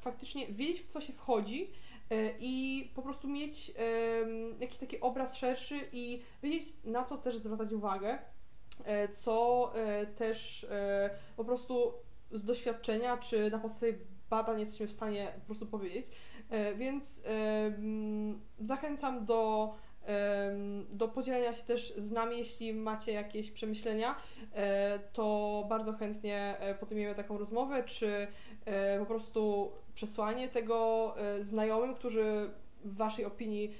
[0.00, 1.70] faktycznie wiedzieć, w co się wchodzi,
[2.40, 3.72] i po prostu mieć
[4.60, 8.18] jakiś taki obraz szerszy i wiedzieć, na co też zwracać uwagę,
[9.14, 9.72] co
[10.16, 10.66] też
[11.36, 11.92] po prostu
[12.30, 13.94] z doświadczenia czy na podstawie
[14.30, 16.06] badań jesteśmy w stanie po prostu powiedzieć.
[16.50, 17.24] E, więc
[18.60, 19.74] zachęcam do,
[20.90, 24.16] do podzielenia się też z nami, jeśli macie jakieś przemyślenia,
[24.54, 28.26] e, to bardzo chętnie e, podejmiemy taką rozmowę, czy
[28.98, 32.50] po prostu przesłanie tego znajomym, którzy
[32.84, 33.74] w Waszej opinii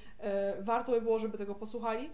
[0.59, 2.09] warto by było, żeby tego posłuchali.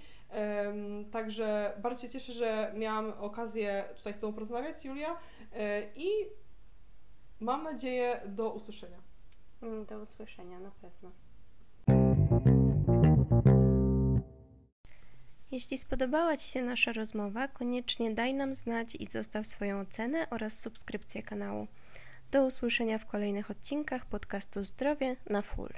[1.12, 5.18] Także bardzo się cieszę, że miałam okazję tutaj z Tobą porozmawiać, Julia.
[5.96, 6.08] I
[7.40, 8.98] Mam nadzieję do usłyszenia.
[9.62, 11.12] Mm, do usłyszenia, na pewno.
[15.52, 20.60] Jeśli spodobała Ci się nasza rozmowa, koniecznie daj nam znać i zostaw swoją ocenę oraz
[20.60, 21.68] subskrypcję kanału.
[22.32, 25.74] Do usłyszenia w kolejnych odcinkach podcastu Zdrowie na Full.